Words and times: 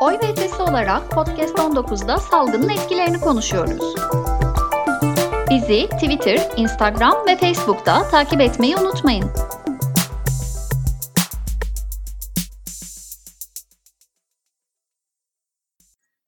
Oy 0.00 0.14
ve 0.14 0.32
Ötesi 0.32 0.62
olarak 0.62 1.10
Podcast 1.10 1.58
19'da 1.58 2.18
salgının 2.18 2.68
etkilerini 2.68 3.20
konuşuyoruz. 3.20 3.94
Bizi 5.50 5.88
Twitter, 5.88 6.38
Instagram 6.56 7.26
ve 7.26 7.36
Facebook'ta 7.36 8.10
takip 8.10 8.40
etmeyi 8.40 8.76
unutmayın. 8.76 9.24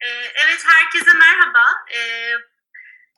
Ee, 0.01 0.09
evet, 0.45 0.65
herkese 0.67 1.19
merhaba. 1.19 1.65
Ee, 1.95 2.33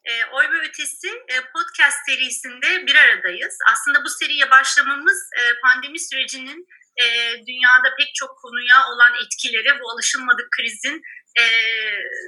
e, 0.05 0.25
Oy 0.33 0.45
ve 0.45 0.69
Ötesi 0.69 1.09
e, 1.09 1.35
podcast 1.53 1.97
serisinde 2.07 2.87
bir 2.87 2.95
aradayız. 2.97 3.59
Aslında 3.73 4.05
bu 4.05 4.09
seriye 4.09 4.51
başlamamız 4.51 5.31
e, 5.39 5.61
pandemi 5.61 6.01
sürecinin 6.01 6.67
e, 7.03 7.07
dünyada 7.47 7.89
pek 7.99 8.15
çok 8.15 8.39
konuya 8.43 8.77
olan 8.91 9.13
etkileri, 9.25 9.81
bu 9.81 9.91
alışılmadık 9.91 10.49
krizin 10.57 11.03
e, 11.41 11.45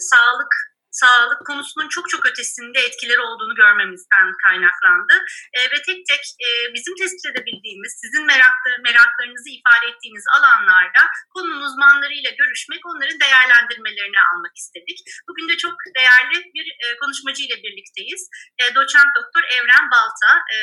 sağlık 0.00 0.73
sağlık 1.00 1.40
konusunun 1.46 1.88
çok 1.88 2.06
çok 2.12 2.26
ötesinde 2.26 2.78
etkileri 2.86 3.20
olduğunu 3.20 3.54
görmemizden 3.54 4.28
kaynaklandı. 4.44 5.14
E, 5.56 5.58
ve 5.72 5.78
tek 5.88 6.00
tek 6.10 6.24
e, 6.46 6.48
bizim 6.74 6.94
tespit 7.00 7.26
edebildiğimiz, 7.30 7.92
sizin 8.02 8.24
meraklı, 8.32 8.70
meraklarınızı 8.88 9.50
ifade 9.58 9.86
ettiğiniz 9.90 10.24
alanlarda 10.36 11.02
konunun 11.34 11.62
uzmanlarıyla 11.66 12.30
görüşmek, 12.40 12.80
onların 12.90 13.20
değerlendirmelerini 13.24 14.20
almak 14.28 14.54
istedik. 14.62 14.98
Bugün 15.28 15.46
de 15.48 15.56
çok 15.64 15.74
değerli 15.98 16.38
bir 16.54 16.66
e, 16.84 16.86
konuşmacı 17.02 17.42
ile 17.46 17.56
birlikteyiz. 17.64 18.22
E, 18.60 18.74
doçent 18.74 19.10
Doktor 19.18 19.44
Evren 19.56 19.86
Balta, 19.94 20.30
e, 20.54 20.58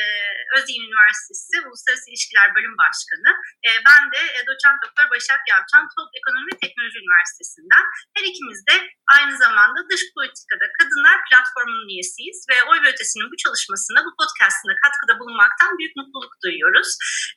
Özyeğin 0.56 0.88
Üniversitesi 0.88 1.54
Uluslararası 1.66 2.10
İlişkiler 2.10 2.48
Bölüm 2.56 2.76
Başkanı. 2.82 3.30
E, 3.66 3.70
ben 3.88 4.02
de 4.14 4.20
e, 4.36 4.38
doçent 4.48 4.78
Doktor 4.84 5.06
Başak 5.14 5.40
Yavçan, 5.50 5.84
TOP 5.92 6.08
Ekonomi 6.18 6.46
ve 6.50 6.56
Teknoloji 6.62 6.98
Üniversitesi'nden. 7.04 7.84
Her 8.16 8.24
ikimiz 8.30 8.60
de 8.70 8.76
aynı 9.16 9.34
zamanda 9.44 9.78
dış 9.90 10.02
politikada 10.22 10.66
kadınlar 10.78 11.16
platformunun 11.28 11.88
üyesiyiz 11.92 12.38
ve 12.50 12.56
Oy 12.70 12.78
ve 12.82 12.88
Ötesi'nin 12.92 13.28
bu 13.32 13.36
çalışmasına, 13.44 13.98
bu 14.06 14.10
podcastına 14.20 14.74
katkıda 14.82 15.14
bulunmaktan 15.20 15.70
büyük 15.78 15.94
mutluluk 16.00 16.34
duyuyoruz. 16.44 16.90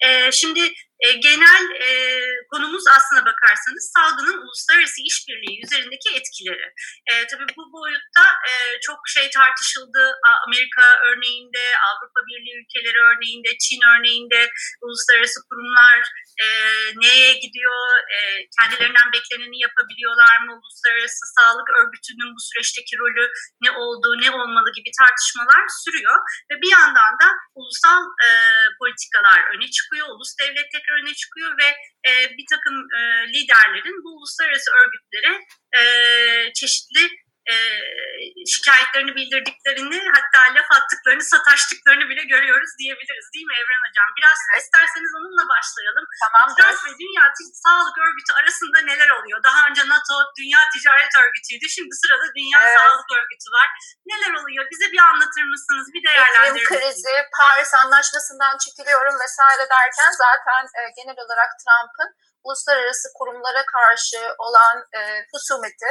E, 0.07 0.09
şimdi 0.39 0.61
e, 0.99 1.07
genel 1.11 1.65
e, 1.85 1.89
konumuz 2.51 2.83
aslına 2.95 3.25
bakarsanız 3.25 3.91
salgının 3.95 4.37
uluslararası 4.43 4.99
işbirliği 5.09 5.57
üzerindeki 5.65 6.09
etkileri. 6.17 6.67
E, 7.11 7.27
tabii 7.27 7.47
bu 7.57 7.63
boyutta 7.73 8.25
e, 8.49 8.51
çok 8.87 8.99
şey 9.15 9.29
tartışıldı. 9.29 10.03
Amerika 10.47 10.85
örneğinde, 11.09 11.63
Avrupa 11.87 12.21
Birliği 12.27 12.55
ülkeleri 12.61 12.99
örneğinde, 13.11 13.49
Çin 13.63 13.81
örneğinde 13.93 14.49
uluslararası 14.81 15.39
kurumlar 15.49 15.99
e, 16.43 16.45
neye 17.03 17.33
gidiyor, 17.43 17.81
e, 18.15 18.19
kendilerinden 18.57 19.09
bekleneni 19.15 19.57
yapabiliyorlar 19.67 20.35
mı, 20.45 20.51
uluslararası 20.59 21.23
sağlık 21.37 21.69
örgütünün 21.79 22.29
bu 22.35 22.41
süreçteki 22.47 22.93
rolü 23.01 23.25
ne 23.63 23.71
olduğu, 23.71 24.15
ne 24.23 24.29
olmalı 24.39 24.69
gibi 24.77 24.89
tartışmalar 24.99 25.63
sürüyor. 25.83 26.17
Ve 26.49 26.55
bir 26.63 26.71
yandan 26.77 27.13
da 27.21 27.27
ulusal 27.55 28.01
e, 28.27 28.29
politikalar 28.79 29.39
öne 29.53 29.67
çıkıyor, 29.75 30.07
ulus 30.13 30.31
devletler 30.85 31.03
öne 31.03 31.13
çıkıyor 31.13 31.57
ve 31.57 31.67
e, 32.09 32.11
bir 32.37 32.45
takım 32.49 32.75
e, 32.97 33.27
liderlerin 33.33 34.03
bu 34.03 34.17
uluslararası 34.17 34.71
örgütlere 34.71 35.39
e, 35.77 35.81
çeşitli 36.53 37.09
e, 37.53 37.55
şikayetlerini 38.53 39.13
bildirdiklerini 39.17 39.99
hatta 40.15 40.41
laf 40.55 40.69
attıklarını 40.77 41.25
sataştıklarını 41.33 42.05
bile 42.09 42.23
görüyoruz 42.33 42.71
diyebiliriz 42.79 43.27
değil 43.33 43.47
mi 43.49 43.55
Evren 43.61 43.83
Hocam? 43.85 44.09
Biraz 44.17 44.39
evet. 44.45 44.63
isterseniz 44.63 45.11
onunla 45.19 45.45
başlayalım. 45.53 46.05
Tamam. 46.23 46.45
Trans 46.55 46.79
ve 46.87 46.91
Dünya 47.03 47.23
Sağlık 47.65 47.97
Örgütü 48.05 48.31
arasında 48.39 48.77
neler 48.91 49.09
oluyor? 49.17 49.39
Daha 49.47 49.61
önce 49.69 49.81
NATO 49.93 50.15
Dünya 50.39 50.61
Ticaret 50.73 51.13
Örgütü'ydü. 51.23 51.67
Şimdi 51.75 51.93
sırada 52.01 52.27
Dünya 52.39 52.59
evet. 52.61 52.77
Sağlık 52.77 53.09
Örgütü 53.19 53.49
var. 53.57 53.67
Neler 54.11 54.31
oluyor? 54.39 54.63
Bize 54.71 54.87
bir 54.93 55.01
anlatır 55.09 55.45
mısınız? 55.53 55.87
Bir 55.93 56.03
değerlendirir 56.07 56.65
İklim 56.65 56.79
krizi, 56.79 57.15
Paris 57.37 57.73
Anlaşması'ndan 57.81 58.55
çekiliyorum 58.63 59.15
vesaire 59.23 59.65
derken 59.75 60.11
zaten 60.25 60.63
e, 60.79 60.81
genel 60.97 61.17
olarak 61.25 61.49
Trump'ın 61.61 62.09
uluslararası 62.45 63.07
kurumlara 63.17 63.63
karşı 63.75 64.21
olan 64.45 64.77
e, 64.97 64.99
husumeti, 65.31 65.89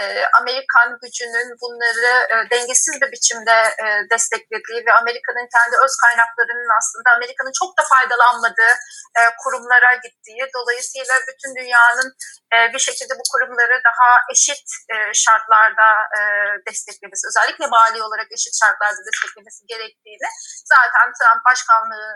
e, 0.00 0.02
Amerikan 0.40 0.88
gücünün 1.02 1.48
bunları 1.62 2.12
e, 2.32 2.36
dengesiz 2.50 2.94
bir 3.02 3.12
biçimde 3.12 3.58
e, 3.84 3.86
desteklediği 4.12 4.80
ve 4.86 4.92
Amerika'nın 5.00 5.48
kendi 5.54 5.74
öz 5.84 5.94
kaynaklarının 6.04 6.70
aslında 6.78 7.08
Amerika'nın 7.16 7.54
çok 7.60 7.70
da 7.78 7.82
faydalanmadığı 7.92 8.74
e, 9.18 9.22
kurumlara 9.42 9.94
gittiği, 10.04 10.42
dolayısıyla 10.56 11.14
bütün 11.28 11.50
dünyanın 11.58 12.08
e, 12.54 12.56
bir 12.74 12.82
şekilde 12.88 13.14
bu 13.20 13.24
kurumları 13.32 13.76
daha 13.88 14.10
eşit 14.32 14.66
e, 14.94 14.96
şartlarda 15.24 15.88
e, 16.18 16.20
desteklemesi, 16.68 17.22
özellikle 17.30 17.66
mali 17.66 18.02
olarak 18.02 18.28
eşit 18.36 18.54
şartlarda 18.62 19.00
desteklemesi 19.08 19.66
gerektiğini 19.72 20.28
zaten 20.74 21.06
Trump 21.16 21.42
başkanlığı 21.48 22.10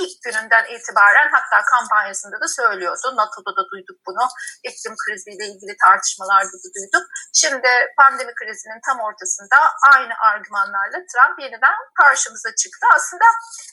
ilk 0.00 0.14
gününden 0.24 0.64
itibaren 0.74 1.28
hatta 1.36 1.58
kampanyasında 1.72 2.36
da 2.40 2.48
söylüyordu. 2.48 3.06
NATO'da 3.16 3.52
da 3.58 3.62
duyduk 3.70 3.98
bunu. 4.06 4.24
İklim 4.68 4.94
kriziyle 5.02 5.44
ilgili 5.52 5.74
tartışmalarda 5.84 6.56
da 6.64 6.68
duyduk. 6.76 7.04
Şimdi 7.40 7.70
pandemi 8.00 8.32
krizinin 8.40 8.80
tam 8.86 8.98
ortasında 9.08 9.58
aynı 9.94 10.14
argümanlarla 10.30 10.98
Trump 11.10 11.36
yeniden 11.44 11.76
karşımıza 12.00 12.50
çıktı. 12.62 12.84
Aslında 12.96 13.26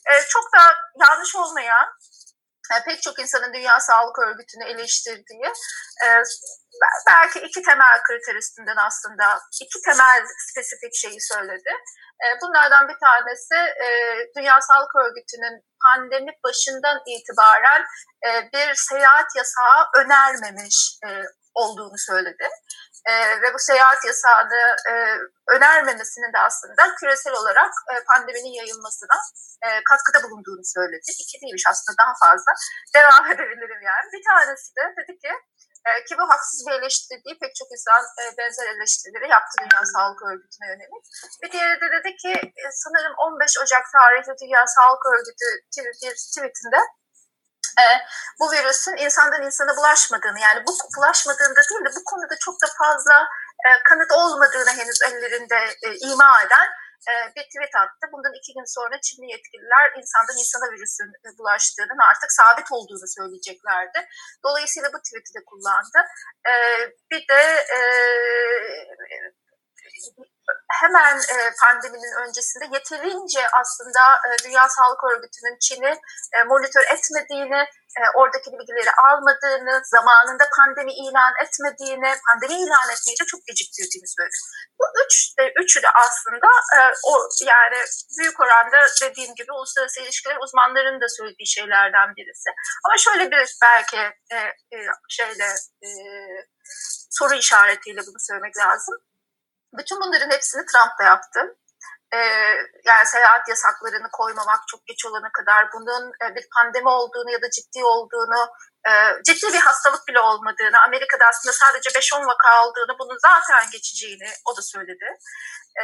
e, 0.10 0.12
çok 0.34 0.46
da 0.56 0.64
yanlış 1.06 1.36
olmayan 1.36 1.88
pek 2.86 3.02
çok 3.02 3.20
insanın 3.20 3.54
Dünya 3.54 3.80
Sağlık 3.80 4.20
Örgütü'nü 4.20 4.64
eleştirdiği 4.64 5.48
e, 6.06 6.08
belki 7.08 7.40
iki 7.40 7.62
temel 7.62 8.02
kriter 8.08 8.36
üstünden 8.36 8.78
aslında 8.78 9.40
iki 9.62 9.82
temel 9.86 10.24
spesifik 10.50 10.96
şeyi 10.96 11.22
söyledi. 11.22 11.72
E, 12.24 12.26
bunlardan 12.42 12.88
bir 12.88 13.00
tanesi 13.00 13.56
e, 13.56 13.88
Dünya 14.38 14.62
Sağlık 14.62 14.96
Örgütü'nün 14.96 15.62
pandemi 15.86 16.32
başından 16.44 17.02
itibaren 17.08 17.84
e, 18.28 18.30
bir 18.54 18.76
seyahat 18.76 19.30
yasağı 19.36 19.86
önermemiş 19.98 21.00
olduğunu 21.54 21.98
söyledi. 21.98 22.48
Ve 23.42 23.54
bu 23.54 23.60
seyahat 23.60 24.06
yasağını 24.06 24.76
önermemesinin 25.56 26.34
de 26.34 26.40
aslında 26.40 26.96
küresel 27.00 27.34
olarak 27.34 27.72
pandeminin 28.08 28.54
yayılmasına 28.60 29.18
katkıda 29.90 30.24
bulunduğunu 30.24 30.66
söyledi. 30.76 31.08
İki 31.24 31.42
değilmiş 31.42 31.64
aslında 31.72 31.96
daha 32.02 32.14
fazla. 32.24 32.52
Devam 32.96 33.26
edebilirim 33.32 33.82
yani. 33.82 34.06
Bir 34.14 34.24
tanesi 34.30 34.76
de 34.76 34.84
dedi 34.98 35.18
ki 35.20 35.32
e, 35.88 35.92
ki 36.08 36.14
bu 36.20 36.24
haksız 36.34 36.60
bir 36.68 36.74
eleştiri 36.80 37.24
değil, 37.24 37.40
pek 37.44 37.56
çok 37.60 37.70
insan 37.76 38.02
e, 38.22 38.24
benzer 38.38 38.68
eleştirileri 38.76 39.28
yaptı 39.36 39.54
Dünya 39.62 39.84
Sağlık 39.94 40.22
Örgütü'ne 40.30 40.68
yönelik. 40.72 41.04
Bir 41.42 41.52
diğeri 41.52 41.82
de 41.82 41.88
dedi 41.96 42.12
ki 42.24 42.34
e, 42.62 42.64
sanırım 42.84 43.14
15 43.18 43.52
Ocak 43.64 43.86
tarihli 43.96 44.34
Dünya 44.42 44.64
Sağlık 44.76 45.04
Örgütü 45.14 45.48
bir 46.04 46.14
tweetinde 46.34 46.80
e, 47.84 47.86
bu 48.40 48.52
virüsün 48.52 48.98
insandan 48.98 49.42
insana 49.42 49.78
bulaşmadığını 49.78 50.40
yani 50.40 50.64
bu 50.68 50.72
bulaşmadığında 50.98 51.62
değil 51.70 51.86
de 51.86 51.92
bu 51.96 52.04
konuda 52.04 52.36
çok 52.40 52.62
da 52.62 52.68
fazla 52.80 53.28
e, 53.66 53.70
kanıt 53.84 54.12
olmadığını 54.12 54.72
henüz 54.80 55.02
ellerinde 55.02 55.60
e, 55.86 55.88
ima 56.12 56.44
eden 56.44 56.68
e, 57.10 57.14
bir 57.36 57.46
tweet 57.52 57.76
attı. 57.76 58.04
Bundan 58.12 58.34
iki 58.40 58.54
gün 58.54 58.68
sonra 58.78 59.02
Çinli 59.02 59.32
yetkililer 59.32 59.86
insandan 60.00 60.38
insana 60.38 60.68
virüsün 60.74 61.10
e, 61.26 61.30
bulaştığının 61.38 62.02
artık 62.10 62.32
sabit 62.32 62.72
olduğunu 62.72 63.08
söyleyeceklerdi. 63.18 64.00
Dolayısıyla 64.44 64.90
bu 64.94 65.00
tweet'i 65.06 65.34
de 65.38 65.42
kullandı. 65.50 66.00
E, 66.52 66.54
bir 67.12 67.28
de 67.28 67.42
hemen 70.82 71.18
e, 71.18 71.36
pandeminin 71.62 72.14
öncesinde 72.24 72.66
yeterince 72.74 73.42
aslında 73.62 74.04
e, 74.28 74.30
Dünya 74.44 74.70
Sağlık 74.70 75.04
Örgütü'nün 75.04 75.58
Çin'i 75.60 75.94
e, 76.36 76.44
monitör 76.44 76.86
etmediğini, 76.94 77.62
e, 78.00 78.02
oradaki 78.16 78.52
bilgileri 78.52 78.92
almadığını, 79.08 79.82
zamanında 79.86 80.46
pandemi 80.58 80.94
ilan 80.94 81.34
etmediğini, 81.44 82.12
pandemi 82.28 82.56
ilan 82.64 82.88
etmeyi 82.94 83.16
de 83.22 83.26
çok 83.32 83.42
geciktirdiğini 83.50 84.10
söyledi. 84.16 84.38
Bu 84.80 84.86
üç 85.06 85.38
de, 85.38 85.54
üçü 85.64 85.84
de 85.84 85.90
aslında 86.06 86.50
e, 86.78 86.80
o 87.10 87.14
yani 87.52 87.80
büyük 88.20 88.40
oranda 88.40 88.78
dediğim 89.02 89.36
gibi 89.36 89.52
uluslararası 89.52 90.02
ilişkiler 90.02 90.38
uzmanlarının 90.44 91.02
da 91.02 91.10
söylediği 91.18 91.48
şeylerden 91.48 92.16
birisi. 92.18 92.50
Ama 92.86 92.98
şöyle 92.98 93.32
bir 93.32 93.58
belki 93.62 94.02
e, 94.32 94.38
e, 94.76 94.78
şeyle 95.10 95.50
e, 95.86 95.90
soru 97.10 97.34
işaretiyle 97.34 98.02
bunu 98.08 98.20
söylemek 98.20 98.58
lazım 98.58 98.96
bütün 99.78 100.02
bunların 100.02 100.30
hepsini 100.30 100.66
Trump 100.66 101.00
da 101.00 101.04
yaptı. 101.04 101.40
Ee, 102.14 102.18
yani 102.86 103.06
seyahat 103.06 103.50
yasaklarını 103.50 104.10
koymamak 104.12 104.60
çok 104.68 104.86
geç 104.86 105.06
olana 105.06 105.32
kadar 105.32 105.68
bunun 105.74 106.12
e, 106.24 106.36
bir 106.36 106.48
pandemi 106.56 106.90
olduğunu 106.90 107.32
ya 107.32 107.42
da 107.42 107.50
ciddi 107.50 107.84
olduğunu 107.84 108.50
ciddi 109.26 109.54
bir 109.54 109.60
hastalık 109.68 110.08
bile 110.08 110.20
olmadığını, 110.20 110.82
Amerika'da 110.88 111.26
aslında 111.26 111.54
sadece 111.54 111.90
5-10 111.90 112.26
vaka 112.28 112.50
aldığını, 112.50 113.00
bunun 113.00 113.18
zaten 113.28 113.72
geçeceğini 113.72 114.30
o 114.46 114.58
da 114.58 114.62
söyledi. 114.62 115.08
E, 115.82 115.84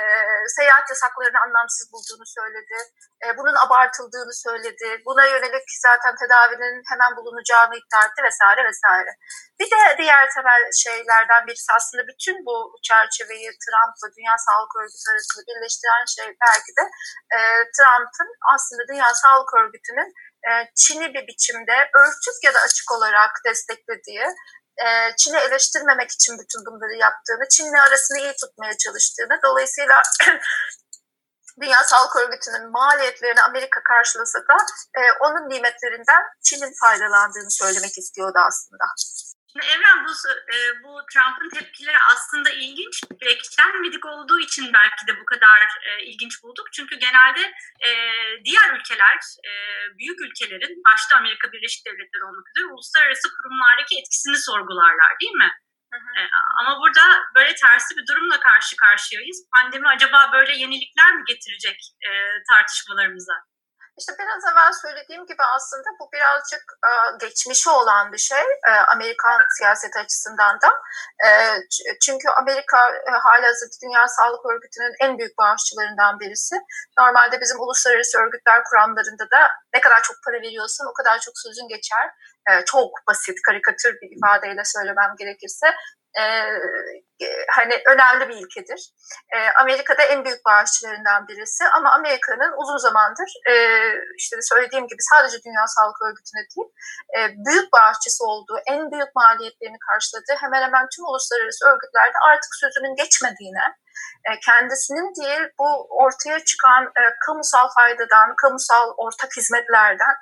seyahat 0.57 0.89
yasaklarını 0.89 1.39
anlamsız 1.45 1.85
bulduğunu 1.93 2.25
söyledi. 2.37 2.77
E, 3.25 3.37
bunun 3.37 3.55
abartıldığını 3.65 4.33
söyledi. 4.45 4.87
Buna 5.05 5.25
yönelik 5.25 5.67
zaten 5.87 6.13
tedavinin 6.21 6.75
hemen 6.91 7.11
bulunacağını 7.17 7.75
iddia 7.79 8.03
etti 8.05 8.21
vesaire 8.23 8.61
vesaire. 8.69 9.11
Bir 9.59 9.69
de 9.73 9.81
diğer 9.97 10.23
temel 10.35 10.61
şeylerden 10.83 11.47
birisi 11.47 11.73
aslında 11.77 12.03
bütün 12.11 12.35
bu 12.47 12.55
çerçeveyi 12.87 13.49
Trump'la 13.63 14.07
Dünya 14.17 14.35
Sağlık 14.45 14.73
Örgütü 14.79 15.07
arasında 15.11 15.41
birleştiren 15.49 16.05
şey 16.17 16.27
belki 16.45 16.71
de 16.79 16.83
e, 17.35 17.39
Trump'ın 17.75 18.29
aslında 18.53 18.83
Dünya 18.91 19.11
Sağlık 19.21 19.51
Örgütü'nün 19.59 20.09
e, 20.09 20.28
Çin'i 20.75 21.13
bir 21.13 21.27
biçimde 21.27 21.75
örtük 21.95 22.37
ya 22.43 22.53
da 22.53 22.59
açık 22.59 22.91
olarak 22.91 23.31
desteklediği, 23.45 24.25
e, 24.85 25.15
Çin'i 25.17 25.37
eleştirmemek 25.37 26.11
için 26.11 26.39
bütün 26.39 26.65
bunları 26.65 26.95
yaptığını, 26.97 27.47
Çin'le 27.49 27.79
arasını 27.87 28.17
iyi 28.19 28.33
tutmaya 28.41 28.77
çalıştığını, 28.77 29.39
dolayısıyla 29.45 30.01
Dünya 31.61 31.83
Sağlık 31.83 32.15
Örgütü'nün 32.15 32.71
maliyetlerini 32.71 33.41
Amerika 33.41 33.83
karşılasa 33.83 34.39
da 34.39 34.57
e, 34.99 35.01
onun 35.19 35.49
nimetlerinden 35.49 36.23
Çin'in 36.43 36.73
faydalandığını 36.81 37.51
söylemek 37.51 37.97
istiyordu 37.97 38.39
aslında. 38.47 38.85
Şimdi 39.51 39.65
Evren 39.65 40.05
bu, 40.05 40.11
e, 40.55 40.57
bu 40.83 40.91
Trump'ın 41.13 41.49
tepkileri 41.49 41.97
aslında 42.11 42.49
ilginç. 42.49 43.03
Beklenmedik 43.21 44.05
olduğu 44.05 44.39
için 44.39 44.73
belki 44.73 45.07
de 45.07 45.19
bu 45.21 45.25
kadar 45.25 45.59
e, 45.87 46.03
ilginç 46.05 46.43
bulduk. 46.43 46.67
Çünkü 46.73 46.95
genelde 46.95 47.41
e, 47.87 47.89
diğer 48.45 48.69
ülkeler, 48.77 49.17
e, 49.49 49.51
büyük 49.97 50.21
ülkelerin, 50.21 50.81
başta 50.85 51.15
Amerika 51.17 51.51
Birleşik 51.51 51.85
Devletleri 51.85 52.23
olmak 52.23 52.45
üzere 52.49 52.65
uluslararası 52.73 53.27
kurumlardaki 53.35 53.99
etkisini 53.99 54.37
sorgularlar 54.37 55.11
değil 55.21 55.37
mi? 55.43 55.51
Hı 55.93 55.97
hı. 55.99 56.19
E, 56.19 56.21
ama 56.59 56.79
burada 56.81 57.03
böyle 57.35 57.55
tersi 57.55 57.97
bir 57.97 58.07
durumla 58.07 58.39
karşı 58.39 58.75
karşıyayız. 58.75 59.37
Pandemi 59.55 59.87
acaba 59.87 60.29
böyle 60.33 60.53
yenilikler 60.57 61.15
mi 61.15 61.23
getirecek 61.27 61.79
e, 62.07 62.09
tartışmalarımıza? 62.51 63.33
İşte 63.99 64.13
biraz 64.19 64.43
evvel 64.51 64.73
söylediğim 64.81 65.25
gibi 65.25 65.43
aslında 65.55 65.89
bu 65.99 66.09
birazcık 66.13 66.63
e, 66.89 66.91
geçmişi 67.25 67.69
olan 67.69 68.13
bir 68.13 68.17
şey 68.17 68.43
e, 68.67 68.71
Amerikan 68.93 69.41
siyaseti 69.57 69.99
açısından 69.99 70.61
da. 70.61 70.69
E, 71.27 71.29
çünkü 72.05 72.29
Amerika 72.29 72.89
e, 72.89 73.11
halihazırda 73.11 73.75
Dünya 73.83 74.07
Sağlık 74.07 74.45
Örgütü'nün 74.45 74.95
en 74.99 75.17
büyük 75.17 75.37
bağışçılarından 75.37 76.19
birisi. 76.19 76.55
Normalde 76.99 77.41
bizim 77.41 77.59
uluslararası 77.59 78.17
örgütler 78.17 78.63
kuramlarında 78.63 79.23
da 79.23 79.51
ne 79.73 79.81
kadar 79.81 80.01
çok 80.01 80.15
para 80.25 80.41
veriyorsan 80.41 80.87
o 80.87 80.93
kadar 80.93 81.19
çok 81.19 81.33
sözün 81.37 81.67
geçer. 81.67 82.05
E, 82.49 82.65
çok 82.65 82.89
basit, 83.07 83.37
karikatür 83.47 83.93
bir 84.01 84.17
ifadeyle 84.17 84.63
söylemem 84.65 85.11
gerekirse 85.19 85.67
e, 86.17 86.23
hani 87.55 87.73
önemli 87.87 88.29
bir 88.29 88.37
ilkedir. 88.41 88.81
E, 89.35 89.37
Amerika'da 89.61 90.03
en 90.03 90.25
büyük 90.25 90.45
bağışçılarından 90.45 91.27
birisi 91.27 91.63
ama 91.77 91.91
Amerika'nın 91.91 92.53
uzun 92.61 92.77
zamandır 92.77 93.29
e, 93.51 93.53
işte 94.17 94.35
söylediğim 94.41 94.87
gibi 94.87 95.01
sadece 95.11 95.37
Dünya 95.45 95.65
Sağlık 95.67 96.01
Örgütü'ne 96.01 96.43
değil 96.51 96.69
e, 97.17 97.19
büyük 97.45 97.73
bağışçısı 97.73 98.25
olduğu, 98.25 98.57
en 98.67 98.91
büyük 98.91 99.15
maliyetlerini 99.15 99.79
karşıladığı 99.89 100.35
hemen 100.43 100.61
hemen 100.61 100.85
tüm 100.93 101.05
uluslararası 101.05 101.61
örgütlerde 101.71 102.17
artık 102.29 102.51
sözünün 102.63 102.95
geçmediğine, 102.95 103.65
kendisinin 104.45 105.09
değil 105.21 105.49
bu 105.59 105.87
ortaya 105.89 106.39
çıkan 106.45 106.83
e, 106.83 107.01
kamusal 107.25 107.67
faydadan, 107.75 108.35
kamusal 108.41 108.93
ortak 108.97 109.31
hizmetlerden 109.37 110.15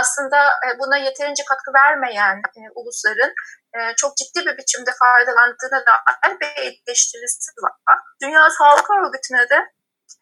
aslında 0.00 0.50
e, 0.50 0.78
buna 0.78 0.96
yeterince 0.96 1.42
katkı 1.48 1.72
vermeyen 1.74 2.36
e, 2.56 2.60
ulusların 2.74 3.32
e, 3.76 3.78
çok 3.96 4.16
ciddi 4.16 4.46
bir 4.46 4.58
biçimde 4.58 4.90
faydalandığına 5.00 5.84
dair 5.86 6.40
bir 6.40 6.52
eleştirisi 6.56 7.50
var. 7.62 7.98
Dünya 8.22 8.50
Sağlık 8.50 8.90
Örgütü'ne 8.90 9.48
de 9.48 9.72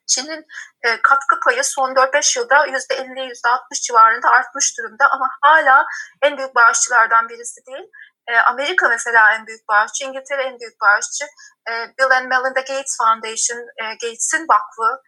Çin'in 0.06 0.46
e, 0.82 1.02
katkı 1.02 1.40
payı 1.44 1.64
son 1.64 1.94
4-5 1.94 2.38
yılda 2.38 2.66
%50-%60 2.66 3.82
civarında 3.82 4.30
artmış 4.30 4.78
durumda 4.78 5.10
ama 5.10 5.30
hala 5.42 5.86
en 6.22 6.36
büyük 6.38 6.54
bağışçılardan 6.54 7.28
birisi 7.28 7.60
değil. 7.66 7.90
E, 8.30 8.38
Amerika 8.40 8.88
mesela 8.88 9.34
en 9.34 9.46
büyük 9.46 9.68
bağışçı, 9.68 10.04
İngiltere 10.04 10.42
en 10.42 10.60
büyük 10.60 10.80
bağışçı, 10.80 11.24
e, 11.70 11.72
Bill 11.98 12.10
and 12.16 12.26
Melinda 12.26 12.60
Gates 12.60 12.96
Foundation, 12.98 13.60
e, 13.80 13.84
Gates'in 14.02 14.46
vakfı 14.52 15.02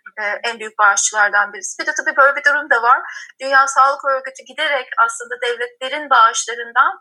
en 0.45 0.59
büyük 0.59 0.79
bağışçılardan 0.79 1.53
birisi. 1.53 1.83
Bir 1.83 1.87
de 1.87 1.93
tabii 1.95 2.17
böyle 2.17 2.37
bir 2.37 2.45
durum 2.45 2.71
da 2.71 2.83
var. 2.83 3.01
Dünya 3.41 3.67
Sağlık 3.67 4.05
Örgütü 4.05 4.43
giderek 4.49 4.89
aslında 5.05 5.35
devletlerin 5.41 6.11
bağışlarından 6.11 7.01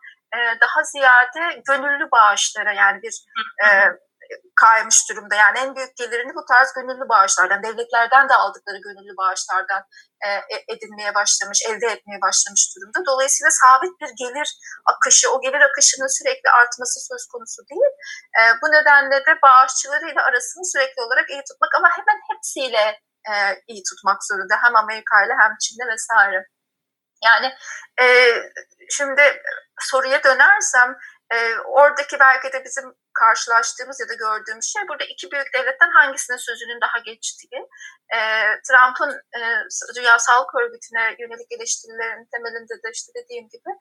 daha 0.61 0.83
ziyade 0.83 1.61
gönüllü 1.67 2.11
bağışlara 2.11 2.73
yani 2.73 3.01
bir 3.01 3.25
kaymış 4.55 5.09
durumda. 5.09 5.35
Yani 5.35 5.59
en 5.59 5.75
büyük 5.75 5.97
gelirini 5.97 6.35
bu 6.35 6.45
tarz 6.45 6.73
gönüllü 6.73 7.09
bağışlardan, 7.09 7.63
devletlerden 7.63 8.29
de 8.29 8.33
aldıkları 8.33 8.77
gönüllü 8.77 9.17
bağışlardan 9.17 9.83
e, 10.25 10.29
e, 10.29 10.55
edinmeye 10.73 11.13
başlamış, 11.15 11.59
elde 11.69 11.87
etmeye 11.87 12.21
başlamış 12.21 12.63
durumda. 12.75 12.99
Dolayısıyla 13.11 13.51
sabit 13.51 13.93
bir 14.01 14.11
gelir 14.23 14.49
akışı, 14.91 15.31
o 15.31 15.41
gelir 15.41 15.61
akışının 15.61 16.11
sürekli 16.17 16.49
artması 16.49 16.99
söz 17.09 17.23
konusu 17.31 17.61
değil. 17.71 17.91
E, 18.39 18.41
bu 18.61 18.67
nedenle 18.77 19.17
de 19.27 19.33
bağışçılarıyla 19.43 20.21
arasını 20.23 20.65
sürekli 20.73 21.01
olarak 21.01 21.29
iyi 21.29 21.43
tutmak 21.49 21.75
ama 21.77 21.89
hemen 21.97 22.19
hepsiyle 22.29 22.83
e, 23.29 23.33
iyi 23.67 23.83
tutmak 23.89 24.19
zorunda. 24.29 24.55
Hem 24.63 24.75
Amerika 24.75 25.25
ile 25.25 25.33
hem 25.41 25.51
Çin'le 25.63 25.85
vesaire. 25.93 26.39
Yani 27.23 27.53
e, 28.01 28.05
şimdi 28.89 29.21
soruya 29.79 30.23
dönersem 30.23 30.97
e, 31.33 31.55
oradaki 31.59 32.19
belki 32.19 32.53
de 32.53 32.63
bizim 32.65 32.93
karşılaştığımız 33.13 33.99
ya 33.99 34.09
da 34.09 34.13
gördüğümüz 34.13 34.65
şey 34.73 34.81
burada 34.89 35.05
iki 35.13 35.31
büyük 35.31 35.53
devletten 35.53 35.91
hangisinin 35.99 36.37
sözünün 36.37 36.81
daha 36.81 36.99
geçtiği. 36.99 37.59
E, 38.17 38.19
Trump'ın 38.67 39.11
e, 39.37 39.39
Dünya 39.97 40.19
Sağlık 40.19 40.55
Örgütü'ne 40.55 41.05
yönelik 41.19 41.51
eleştirilerin 41.51 42.27
temelinde 42.31 42.75
de 42.83 42.89
işte 42.93 43.11
dediğim 43.19 43.49
gibi 43.49 43.71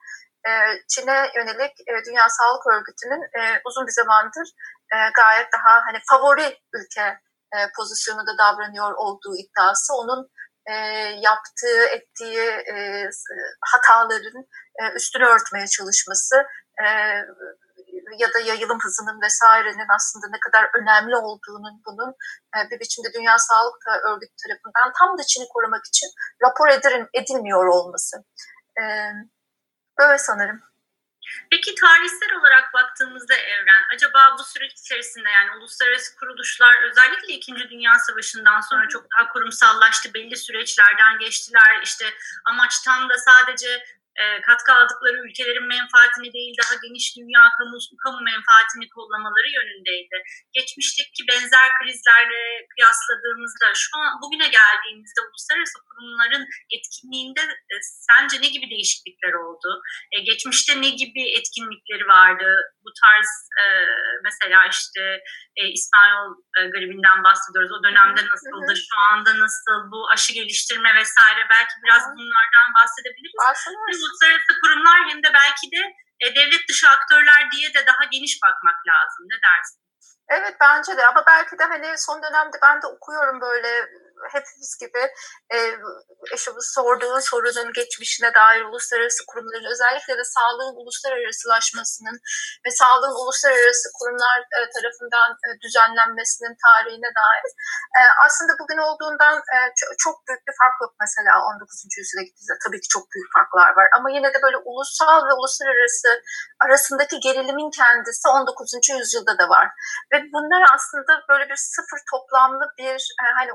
e, 0.47 0.51
Çin'e 0.91 1.31
yönelik 1.35 1.73
e, 1.89 1.91
Dünya 2.07 2.27
Sağlık 2.29 2.67
Örgütü'nün 2.73 3.23
e, 3.39 3.61
uzun 3.65 3.87
bir 3.87 3.95
zamandır 4.01 4.47
e, 4.93 4.97
gayet 5.15 5.47
daha 5.53 5.73
hani 5.87 5.99
favori 6.09 6.59
ülke 6.73 7.07
e, 7.55 7.57
pozisyonunda 7.77 8.37
davranıyor 8.37 8.93
olduğu 8.93 9.35
iddiası 9.43 9.93
onun 9.93 10.29
e, 10.65 10.73
yaptığı, 11.29 11.85
ettiği 11.95 12.41
e, 12.73 13.09
hataların 13.73 14.45
e, 14.81 14.83
üstünü 14.95 15.25
örtmeye 15.25 15.67
çalışması 15.67 16.35
e, 16.83 16.85
ya 18.17 18.33
da 18.33 18.39
yayılım 18.39 18.79
hızının 18.83 19.21
vesairenin 19.21 19.87
aslında 19.95 20.27
ne 20.31 20.39
kadar 20.39 20.69
önemli 20.79 21.15
olduğunun 21.15 21.81
bunun 21.85 22.09
e, 22.55 22.57
bir 22.69 22.79
biçimde 22.79 23.13
Dünya 23.13 23.37
Sağlık 23.39 23.83
Örgütü 24.09 24.33
tarafından 24.43 24.93
tam 24.99 25.17
da 25.17 25.23
Çin'i 25.23 25.45
korumak 25.49 25.85
için 25.85 26.09
rapor 26.43 26.67
edilmiyor 27.13 27.65
olması. 27.65 28.17
E, 28.79 28.83
böyle 29.99 30.17
sanırım. 30.17 30.61
Peki 31.51 31.75
tarihsel 31.75 32.39
olarak 32.39 32.73
baktığımızda 32.73 33.35
Evren, 33.35 33.83
acaba 33.95 34.35
bu 34.39 34.43
süreç 34.43 34.73
içerisinde 34.79 35.29
yani 35.29 35.57
uluslararası 35.57 36.15
kuruluşlar 36.15 36.83
özellikle 36.89 37.33
İkinci 37.33 37.69
Dünya 37.69 37.99
Savaşı'ndan 37.99 38.61
sonra 38.61 38.87
çok 38.87 39.05
daha 39.11 39.29
kurumsallaştı, 39.33 40.13
belli 40.13 40.37
süreçlerden 40.37 41.19
geçtiler. 41.19 41.81
İşte 41.83 42.05
amaç 42.45 42.79
tam 42.79 43.09
da 43.09 43.17
sadece 43.17 43.83
e, 44.21 44.41
katkı 44.47 44.71
aldıkları 44.73 45.17
ülkelerin 45.27 45.67
menfaatini 45.75 46.33
değil 46.33 46.53
daha 46.61 46.75
geniş 46.83 47.05
dünya 47.17 47.43
kamu, 47.57 47.77
kamu 48.03 48.19
menfaatini 48.31 48.85
kollamaları 48.95 49.49
yönündeydi. 49.57 50.17
Geçmişteki 50.57 51.21
benzer 51.29 51.67
krizlerle 51.77 52.41
kıyasladığımızda 52.71 53.67
şu 53.83 53.93
an 54.01 54.21
bugüne 54.21 54.47
geldiğimizde 54.59 55.21
uluslararası 55.27 55.77
kurumların 55.87 56.45
etkinliğinde 56.75 57.41
e, 57.71 57.75
sence 58.09 58.35
ne 58.41 58.49
gibi 58.55 58.65
değişiklikler 58.73 59.33
oldu? 59.43 59.69
E, 60.11 60.15
geçmişte 60.29 60.81
ne 60.81 60.89
gibi 61.01 61.23
etkinlikleri 61.39 62.05
vardı? 62.07 62.47
Bu 62.85 62.91
tarz 63.01 63.29
e, 63.61 63.65
mesela 64.23 64.59
işte 64.77 65.01
e, 65.59 65.61
İspanyol 65.77 66.27
e, 66.57 66.59
gribinden 66.73 67.19
bahsediyoruz. 67.23 67.71
O 67.77 67.83
dönemde 67.83 68.21
nasıldı? 68.33 68.73
Şu 68.89 68.95
anda 69.11 69.31
nasıl? 69.39 69.77
Bu 69.91 70.09
aşı 70.13 70.33
geliştirme 70.33 70.95
vesaire 70.95 71.41
belki 71.53 71.75
biraz 71.83 72.03
bunlardan 72.17 72.67
bahsedebiliriz. 72.77 73.39
Bahsedebiliriz 73.47 74.03
uluslararası 74.11 74.51
kurumlar 74.61 74.99
hem 75.09 75.23
de 75.23 75.29
belki 75.41 75.65
de 75.75 75.81
e, 76.23 76.35
devlet 76.35 76.69
dışı 76.69 76.89
aktörler 76.89 77.51
diye 77.51 77.73
de 77.73 77.81
daha 77.87 78.03
geniş 78.11 78.39
bakmak 78.43 78.79
lazım. 78.87 79.23
Ne 79.31 79.37
dersin? 79.45 79.79
Evet 80.29 80.55
bence 80.61 80.97
de 80.97 81.07
ama 81.07 81.23
belki 81.27 81.59
de 81.59 81.63
hani 81.63 81.97
son 81.97 82.23
dönemde 82.23 82.57
ben 82.61 82.81
de 82.81 82.87
okuyorum 82.87 83.41
böyle 83.41 83.71
hepimiz 84.35 84.71
gibi 84.83 85.03
e, 85.55 85.57
şu 86.37 86.51
sorduğun 86.59 87.19
sorunun 87.19 87.73
geçmişine 87.73 88.33
dair 88.33 88.61
uluslararası 88.61 89.21
kurumların 89.29 89.71
özellikle 89.73 90.17
de 90.17 90.23
sağlığın 90.23 90.75
uluslararasılaşmasının 90.81 92.17
ve 92.65 92.71
sağlığın 92.71 93.15
uluslararası 93.21 93.87
kurumlar 93.97 94.39
e, 94.57 94.59
tarafından 94.75 95.29
e, 95.45 95.49
düzenlenmesinin 95.63 96.55
tarihine 96.65 97.11
dair 97.21 97.49
e, 97.97 98.01
aslında 98.25 98.53
bugün 98.61 98.79
olduğundan 98.87 99.35
e, 99.55 99.57
çok 100.05 100.15
büyük 100.27 100.43
bir 100.47 100.55
fark 100.61 100.75
yok 100.83 100.93
mesela 101.03 101.33
19. 101.49 101.97
yüzyıla 101.99 102.23
gittiğinizde 102.25 102.57
tabii 102.65 102.81
ki 102.83 102.89
çok 102.95 103.05
büyük 103.11 103.29
farklar 103.35 103.69
var 103.79 103.87
ama 103.97 104.07
yine 104.17 104.29
de 104.33 104.39
böyle 104.45 104.57
ulusal 104.69 105.19
ve 105.27 105.33
uluslararası 105.39 106.09
arasındaki 106.65 107.15
gerilimin 107.19 107.69
kendisi 107.79 108.27
19. 108.29 108.73
yüzyılda 108.99 109.33
da 109.41 109.45
var 109.49 109.67
ve 110.11 110.17
bunlar 110.33 110.61
aslında 110.75 111.13
böyle 111.29 111.45
bir 111.49 111.59
sıfır 111.71 112.01
toplamlı 112.11 112.65
bir 112.79 112.99
e, 113.21 113.25
hani 113.39 113.51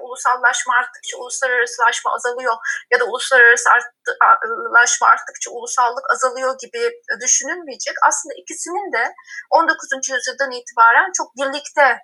ulusallaşma 0.56 0.75
arttıkça 0.75 1.16
uluslararasılaşma 1.18 2.14
azalıyor 2.14 2.56
ya 2.92 3.00
da 3.00 3.04
uluslararasılaşma 3.04 5.08
arttıkça 5.08 5.50
ulusallık 5.50 6.04
azalıyor 6.14 6.58
gibi 6.58 6.92
düşünülmeyecek. 7.22 7.94
Aslında 8.08 8.34
ikisinin 8.42 8.92
de 8.92 9.14
19. 9.50 10.08
yüzyıldan 10.08 10.50
itibaren 10.50 11.10
çok 11.16 11.36
birlikte 11.36 11.98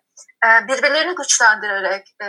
e, 0.47 0.49
birbirlerini 0.69 1.15
güçlendirerek 1.15 2.05
e, 2.25 2.27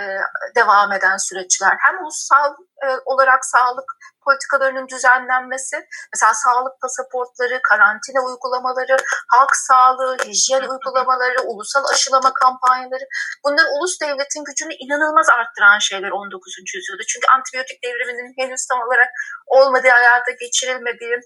devam 0.56 0.92
eden 0.92 1.18
süreçler. 1.18 1.75
Hem 1.80 2.03
ulusal 2.03 2.56
e, 2.86 2.88
olarak 3.06 3.46
sağlık 3.46 3.86
politikalarının 4.25 4.88
düzenlenmesi, 4.88 5.75
mesela 6.13 6.34
sağlık 6.34 6.75
pasaportları, 6.82 7.60
karantina 7.70 8.20
uygulamaları, 8.27 8.96
halk 9.34 9.56
sağlığı, 9.56 10.18
hijyen 10.27 10.63
uygulamaları, 10.72 11.42
ulusal 11.42 11.84
aşılama 11.94 12.34
kampanyaları 12.34 13.06
bunlar 13.46 13.65
ulus 13.75 14.01
devletin 14.01 14.44
gücünü 14.50 14.74
inanılmaz 14.74 15.27
arttıran 15.30 15.80
şeyler 15.80 16.12
19. 16.12 16.53
yüzyılda. 16.75 17.03
Çünkü 17.08 17.27
antibiyotik 17.36 17.84
devriminin 17.84 18.34
henüz 18.39 18.68
tam 18.70 18.80
olarak 18.88 19.10
olmadığı 19.48 19.94
hayata 20.00 20.32
geçirilmediği 20.32 21.18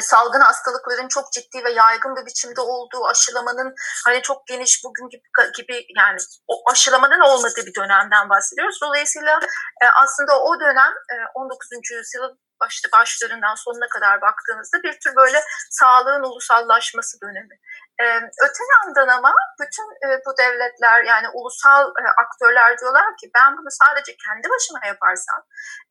salgın 0.00 0.40
hastalıkların 0.40 1.08
çok 1.08 1.32
ciddi 1.32 1.64
ve 1.64 1.70
yaygın 1.70 2.16
bir 2.16 2.26
biçimde 2.26 2.60
olduğu, 2.60 3.06
aşılamanın 3.06 3.74
hani 4.04 4.22
çok 4.22 4.46
geniş 4.46 4.84
bugün 4.84 5.08
gibi, 5.08 5.22
gibi 5.56 5.86
yani 5.96 6.18
o 6.46 6.70
aşılamanın 6.70 7.20
olmadığı 7.20 7.66
bir 7.66 7.74
dönemden 7.74 8.28
bahsediyoruz. 8.28 8.78
Dolayısıyla 8.82 9.40
e, 9.82 9.86
aslında 10.02 10.42
o 10.42 10.60
dönem 10.60 10.92
19. 11.34 11.68
E, 11.72 11.94
yüzyıl 11.94 12.36
başta 12.60 12.88
başlarından 12.98 13.54
sonuna 13.54 13.88
kadar 13.88 14.20
baktığınızda 14.20 14.78
bir 14.82 14.94
tür 15.00 15.16
böyle 15.16 15.40
sağlığın 15.70 16.22
ulusallaşması 16.22 17.20
dönemi. 17.22 17.56
Ee, 18.02 18.16
öte 18.46 18.62
yandan 18.74 19.08
ama 19.08 19.32
bütün 19.60 19.88
e, 20.06 20.08
bu 20.26 20.30
devletler 20.38 21.04
yani 21.04 21.28
ulusal 21.28 21.84
e, 22.02 22.02
aktörler 22.24 22.78
diyorlar 22.78 23.16
ki 23.20 23.30
ben 23.34 23.56
bunu 23.56 23.70
sadece 23.70 24.16
kendi 24.24 24.46
başıma 24.50 24.80
yaparsam 24.86 25.40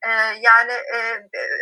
e, 0.06 0.10
yani 0.48 0.72
e, 0.94 0.98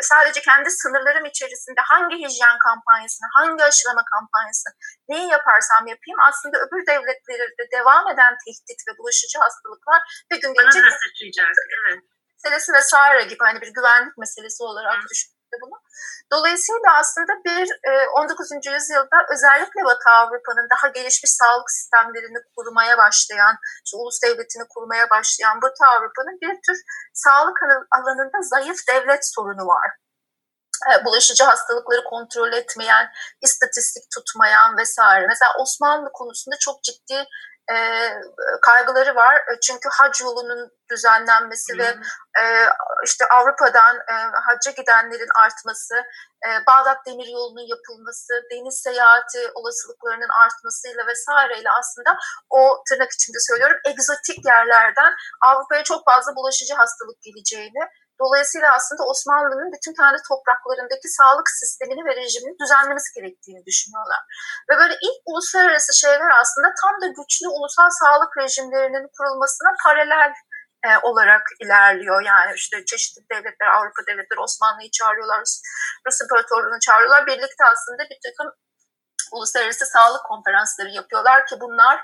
sadece 0.01 0.41
kendi 0.41 0.71
sınırlarım 0.71 1.25
içerisinde 1.25 1.81
hangi 1.81 2.17
hijyen 2.25 2.59
kampanyasını, 2.59 3.29
hangi 3.39 3.65
aşılama 3.65 4.05
kampanyasını 4.13 4.73
neyi 5.09 5.29
yaparsam 5.31 5.87
yapayım 5.87 6.21
aslında 6.29 6.57
öbür 6.59 6.87
devletlerde 6.87 7.65
devam 7.73 8.09
eden 8.13 8.35
tehdit 8.45 8.81
ve 8.89 8.93
bulaşıcı 8.99 9.39
hastalıklar 9.39 10.01
bir 10.31 10.41
gün 10.41 10.55
gelecek. 10.55 10.83
Bana 10.83 10.93
da 10.93 10.97
sıçrayacak, 11.03 11.53
evet 11.89 12.03
meselesi 12.45 12.73
vesaire 12.73 13.23
gibi 13.23 13.45
hani 13.45 13.61
bir 13.61 13.73
güvenlik 13.75 14.19
meselesi 14.19 14.63
olarak 14.63 14.97
düşündü 15.11 15.57
bunu. 15.63 15.77
Dolayısıyla 16.33 16.91
aslında 17.01 17.33
bir 17.45 17.67
19. 18.23 18.53
E, 18.53 18.71
yüzyılda 18.71 19.19
özellikle 19.33 19.85
Batı 19.85 20.11
Avrupa'nın 20.11 20.69
daha 20.75 20.89
gelişmiş 20.89 21.31
sağlık 21.31 21.71
sistemlerini 21.71 22.39
kurmaya 22.57 22.99
başlayan, 22.99 23.57
işte 23.85 23.97
ulus 23.97 24.23
devletini 24.23 24.65
kurmaya 24.69 25.11
başlayan 25.11 25.63
Batı 25.63 25.85
Avrupa'nın 25.85 26.39
bir 26.43 26.55
tür 26.67 26.79
sağlık 27.15 27.59
alanında 27.99 28.39
zayıf 28.43 28.79
devlet 28.89 29.35
sorunu 29.35 29.67
var 29.67 29.91
e, 30.93 31.05
bulaşıcı 31.05 31.45
hastalıkları 31.45 32.05
kontrol 32.05 32.53
etmeyen, 32.53 33.07
istatistik 33.43 34.05
tutmayan 34.15 34.77
vesaire. 34.77 35.27
Mesela 35.27 35.53
Osmanlı 35.59 36.11
konusunda 36.13 36.57
çok 36.61 36.83
ciddi 36.83 37.25
e, 37.73 37.77
kaygıları 38.63 39.15
var. 39.15 39.37
E, 39.37 39.61
çünkü 39.61 39.89
hac 39.93 40.21
yolunun 40.21 40.71
düzenlenmesi 40.91 41.73
hmm. 41.73 41.81
ve 41.81 41.89
e, 42.41 42.45
işte 43.05 43.25
Avrupa'dan 43.27 43.97
e, 43.97 44.15
hacca 44.47 44.71
gidenlerin 44.71 45.33
artması, 45.45 45.95
e, 46.47 46.49
Bağdat 46.67 47.07
Demir 47.07 47.27
Yolu'nun 47.27 47.69
yapılması, 47.77 48.33
deniz 48.51 48.81
seyahati 48.83 49.51
olasılıklarının 49.55 50.29
artmasıyla 50.43 51.07
vesaireyle 51.07 51.71
aslında 51.71 52.17
o 52.51 52.83
tırnak 52.89 53.13
içinde 53.13 53.39
söylüyorum 53.41 53.81
egzotik 53.85 54.47
yerlerden 54.47 55.13
Avrupa'ya 55.43 55.83
çok 55.85 56.05
fazla 56.05 56.37
bulaşıcı 56.37 56.75
hastalık 56.75 57.23
geleceğini 57.23 57.83
Dolayısıyla 58.23 58.69
aslında 58.79 59.03
Osmanlı'nın 59.11 59.73
bütün 59.77 59.95
kendi 60.01 60.19
topraklarındaki 60.31 61.09
sağlık 61.19 61.49
sistemini 61.61 62.03
ve 62.09 62.13
rejimini 62.21 62.57
düzenlemesi 62.63 63.11
gerektiğini 63.17 63.63
düşünüyorlar. 63.69 64.21
Ve 64.69 64.75
böyle 64.81 64.95
ilk 65.07 65.19
uluslararası 65.31 65.93
şeyler 66.03 66.31
aslında 66.43 66.69
tam 66.83 66.95
da 67.03 67.07
güçlü 67.19 67.47
ulusal 67.57 67.91
sağlık 68.01 68.33
rejimlerinin 68.43 69.07
kurulmasına 69.17 69.71
paralel 69.85 70.33
e, 70.87 70.89
olarak 71.09 71.45
ilerliyor. 71.63 72.21
Yani 72.31 72.53
işte 72.55 72.85
çeşitli 72.91 73.23
devletler, 73.33 73.69
Avrupa 73.77 74.03
devletleri 74.09 74.41
Osmanlı'yı 74.47 74.91
çağırıyorlar, 74.99 75.41
Rus 76.07 76.21
İmparatorluğu'nu 76.23 76.81
çağırıyorlar. 76.87 77.27
Birlikte 77.27 77.65
aslında 77.73 78.03
bir 78.11 78.19
takım 78.27 78.49
uluslararası 79.33 79.87
sağlık 79.87 80.25
konferansları 80.25 80.89
yapıyorlar 80.89 81.47
ki 81.47 81.55
bunlar 81.61 81.97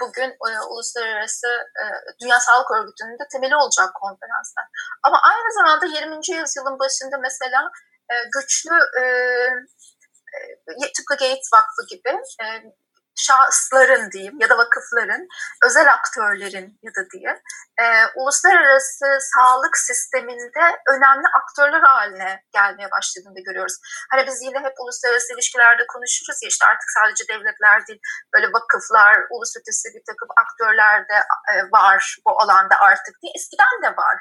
bugün 0.00 0.30
e, 0.30 0.60
uluslararası 0.70 1.48
e, 1.80 1.84
Dünya 2.22 2.40
Sağlık 2.40 2.70
Örgütü'nün 2.70 3.18
de 3.18 3.26
temeli 3.32 3.56
olacak 3.56 3.90
konferanslar. 3.94 4.64
Ama 5.02 5.18
aynı 5.22 5.52
zamanda 5.54 5.86
20. 5.86 6.16
yüzyılın 6.16 6.78
başında 6.78 7.18
mesela 7.18 7.70
e, 8.12 8.14
güçlü 8.34 8.76
tıpkı 10.96 11.14
Gates 11.14 11.50
Vakfı 11.54 11.82
gibi 11.88 12.18
şahısların 13.26 14.10
diyeyim 14.10 14.36
ya 14.40 14.48
da 14.48 14.58
vakıfların, 14.58 15.22
özel 15.64 15.92
aktörlerin 15.92 16.78
ya 16.82 16.92
da 16.96 17.02
diye 17.12 17.30
e, 17.82 17.84
uluslararası 18.16 19.06
sağlık 19.34 19.76
sisteminde 19.76 20.64
önemli 20.94 21.26
aktörler 21.40 21.80
haline 21.80 22.44
gelmeye 22.52 22.90
başladığını 22.90 23.40
görüyoruz. 23.46 23.76
Hani 24.10 24.26
biz 24.26 24.42
yine 24.42 24.58
hep 24.58 24.74
uluslararası 24.82 25.34
ilişkilerde 25.34 25.84
konuşuruz 25.94 26.38
ya 26.42 26.48
işte 26.48 26.64
artık 26.66 26.90
sadece 26.98 27.24
devletler 27.32 27.86
değil 27.86 28.00
böyle 28.34 28.46
vakıflar, 28.56 29.14
ulus 29.30 29.52
ötesi 29.58 29.86
bir 29.94 30.04
takım 30.10 30.28
aktörler 30.42 30.98
de 31.10 31.18
e, 31.52 31.54
var 31.72 32.16
bu 32.26 32.30
alanda 32.42 32.74
artık 32.80 33.14
diye. 33.22 33.32
Eskiden 33.36 33.76
de 33.84 33.96
var. 33.96 34.16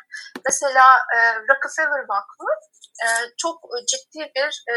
Mesela 0.47 0.85
e, 1.15 1.17
Rockefeller 1.49 2.03
Vakfı 2.11 2.49
e, 3.03 3.07
çok 3.37 3.57
ciddi 3.91 4.31
bir 4.35 4.63
e, 4.73 4.75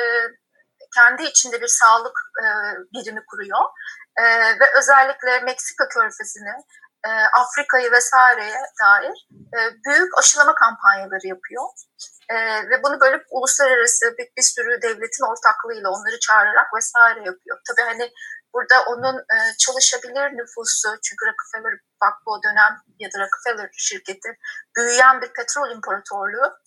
kendi 0.95 1.23
içinde 1.23 1.61
bir 1.61 1.69
sağlık 1.69 2.17
e, 2.43 2.47
birimi 2.95 3.23
kuruyor 3.27 3.65
e, 4.17 4.25
ve 4.61 4.67
özellikle 4.79 5.41
Meksika 5.41 5.89
körfezini, 5.89 6.55
e, 7.07 7.11
Afrika'yı 7.11 7.93
vesaireye 7.93 8.61
dair 8.83 9.29
e, 9.57 9.59
büyük 9.87 10.19
aşılama 10.19 10.55
kampanyaları 10.55 11.27
yapıyor. 11.27 11.65
E, 12.31 12.37
ve 12.71 12.83
bunu 12.83 13.01
böyle 13.01 13.25
uluslararası 13.31 14.15
bir, 14.19 14.29
bir 14.37 14.43
sürü 14.43 14.83
devletin 14.83 15.31
ortaklığıyla 15.31 15.91
onları 15.91 16.19
çağırarak 16.21 16.67
vesaire 16.77 17.19
yapıyor. 17.19 17.59
Tabii 17.69 17.87
hani 17.89 18.13
burada 18.55 18.83
onun 18.83 19.19
e, 19.19 19.37
çalışabilir 19.59 20.27
nüfusu 20.39 20.89
çünkü 21.05 21.27
Rockefeller 21.27 21.75
Vakfı 22.03 22.31
o 22.31 22.43
dönem 22.43 22.73
ya 22.99 23.09
da 23.13 23.17
Rockefeller 23.25 23.71
şirketi 23.77 24.29
büyüyen 24.77 25.21
bir 25.23 25.33
petrol 25.33 25.71
imparatorluğu 25.71 26.59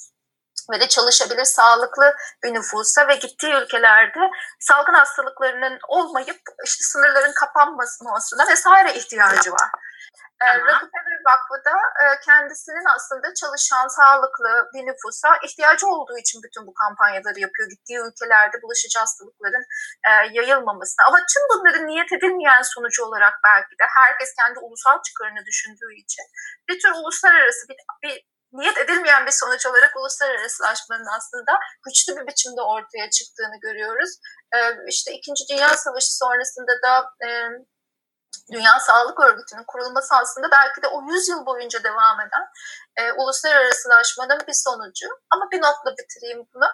ve 0.71 0.79
de 0.79 0.87
çalışabilir 0.87 1.45
sağlıklı 1.45 2.15
bir 2.43 2.53
nüfusa 2.53 3.07
ve 3.07 3.15
gittiği 3.15 3.53
ülkelerde 3.53 4.19
salgın 4.59 4.93
hastalıklarının 4.93 5.79
olmayıp 5.87 6.41
işte 6.65 6.83
sınırların 6.83 7.33
kapanmasına 7.33 8.47
vesaire 8.47 8.93
ihtiyacı 8.93 9.51
var. 9.51 9.69
Ee, 10.43 10.59
Rockefeller 10.59 11.21
Vakfı 11.27 11.57
da 11.69 11.75
e, 12.03 12.05
kendisinin 12.25 12.85
aslında 12.95 13.33
çalışan 13.33 13.87
sağlıklı 13.87 14.69
bir 14.73 14.85
nüfusa 14.85 15.37
ihtiyacı 15.45 15.87
olduğu 15.87 16.17
için 16.17 16.41
bütün 16.43 16.67
bu 16.67 16.73
kampanyaları 16.73 17.39
yapıyor. 17.39 17.69
Gittiği 17.69 17.99
ülkelerde 18.07 18.61
bulaşıcı 18.63 18.99
hastalıkların 18.99 19.65
e, 20.09 20.11
yayılmamasına. 20.37 21.05
Ama 21.07 21.17
tüm 21.17 21.43
bunların 21.51 21.87
niyet 21.87 22.11
edilmeyen 22.11 22.61
sonucu 22.61 23.03
olarak 23.05 23.33
belki 23.47 23.73
de 23.81 23.85
herkes 23.99 24.29
kendi 24.39 24.59
ulusal 24.59 25.01
çıkarını 25.01 25.45
düşündüğü 25.45 25.93
için 26.03 26.25
bir 26.69 26.79
tür 26.81 26.91
uluslararası 26.91 27.67
bir, 27.69 27.77
bir 28.03 28.15
niyet 28.57 28.77
edilmeyen 28.77 29.25
bir 29.25 29.31
sonuç 29.31 29.65
olarak 29.65 29.95
uluslararasılaşmanın 29.97 31.09
aslında 31.17 31.59
güçlü 31.85 32.15
bir 32.15 32.27
biçimde 32.27 32.61
ortaya 32.61 33.09
çıktığını 33.09 33.59
görüyoruz. 33.61 34.09
Ee, 34.55 34.59
işte 34.87 35.11
İkinci 35.11 35.43
Dünya 35.51 35.77
Savaşı 35.77 36.17
sonrasında 36.17 36.71
da 36.85 36.93
e, 37.27 37.29
Dünya 38.51 38.79
Sağlık 38.79 39.19
Örgütü'nün 39.19 39.63
kurulması 39.67 40.15
aslında 40.15 40.51
belki 40.51 40.81
de 40.81 40.87
o 40.87 41.01
100 41.01 41.29
yıl 41.29 41.45
boyunca 41.45 41.83
devam 41.83 42.19
eden 42.19 42.45
e, 42.97 43.11
uluslararasılaşmanın 43.11 44.39
bir 44.47 44.53
sonucu. 44.53 45.07
Ama 45.33 45.51
bir 45.51 45.61
notla 45.61 45.91
bitireyim 45.97 46.47
bunu. 46.53 46.65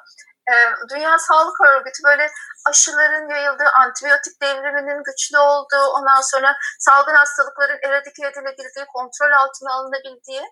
E, 0.52 0.56
Dünya 0.90 1.20
Sağlık 1.20 1.62
Örgütü 1.62 2.04
böyle 2.04 2.32
aşıların 2.70 3.30
yayıldığı, 3.30 3.70
antibiyotik 3.80 4.42
devriminin 4.42 5.04
güçlü 5.04 5.38
olduğu, 5.40 5.86
ondan 5.98 6.22
sonra 6.22 6.56
salgın 6.80 7.16
hastalıkların 7.16 7.80
eradike 7.88 8.28
edilebildiği, 8.28 8.86
kontrol 8.86 9.32
altına 9.32 9.74
alınabildiği 9.74 10.44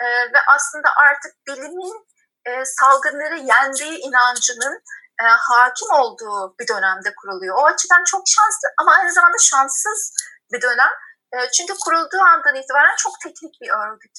e, 0.00 0.06
ve 0.06 0.38
aslında 0.54 0.88
artık 0.96 1.32
bilimin 1.46 2.06
e, 2.46 2.64
salgınları 2.64 3.36
yendiği 3.36 3.98
inancının 3.98 4.82
e, 5.22 5.24
hakim 5.24 5.90
olduğu 5.90 6.54
bir 6.60 6.68
dönemde 6.68 7.14
kuruluyor. 7.14 7.56
O 7.58 7.64
açıdan 7.64 8.04
çok 8.04 8.22
şanslı 8.26 8.68
ama 8.78 8.92
aynı 8.92 9.12
zamanda 9.12 9.36
şanssız 9.40 10.12
bir 10.52 10.62
dönem. 10.62 10.92
E, 11.32 11.50
çünkü 11.50 11.74
kurulduğu 11.84 12.20
andan 12.20 12.54
itibaren 12.54 12.96
çok 12.96 13.20
teknik 13.20 13.60
bir 13.60 13.70
örgüt 13.70 14.18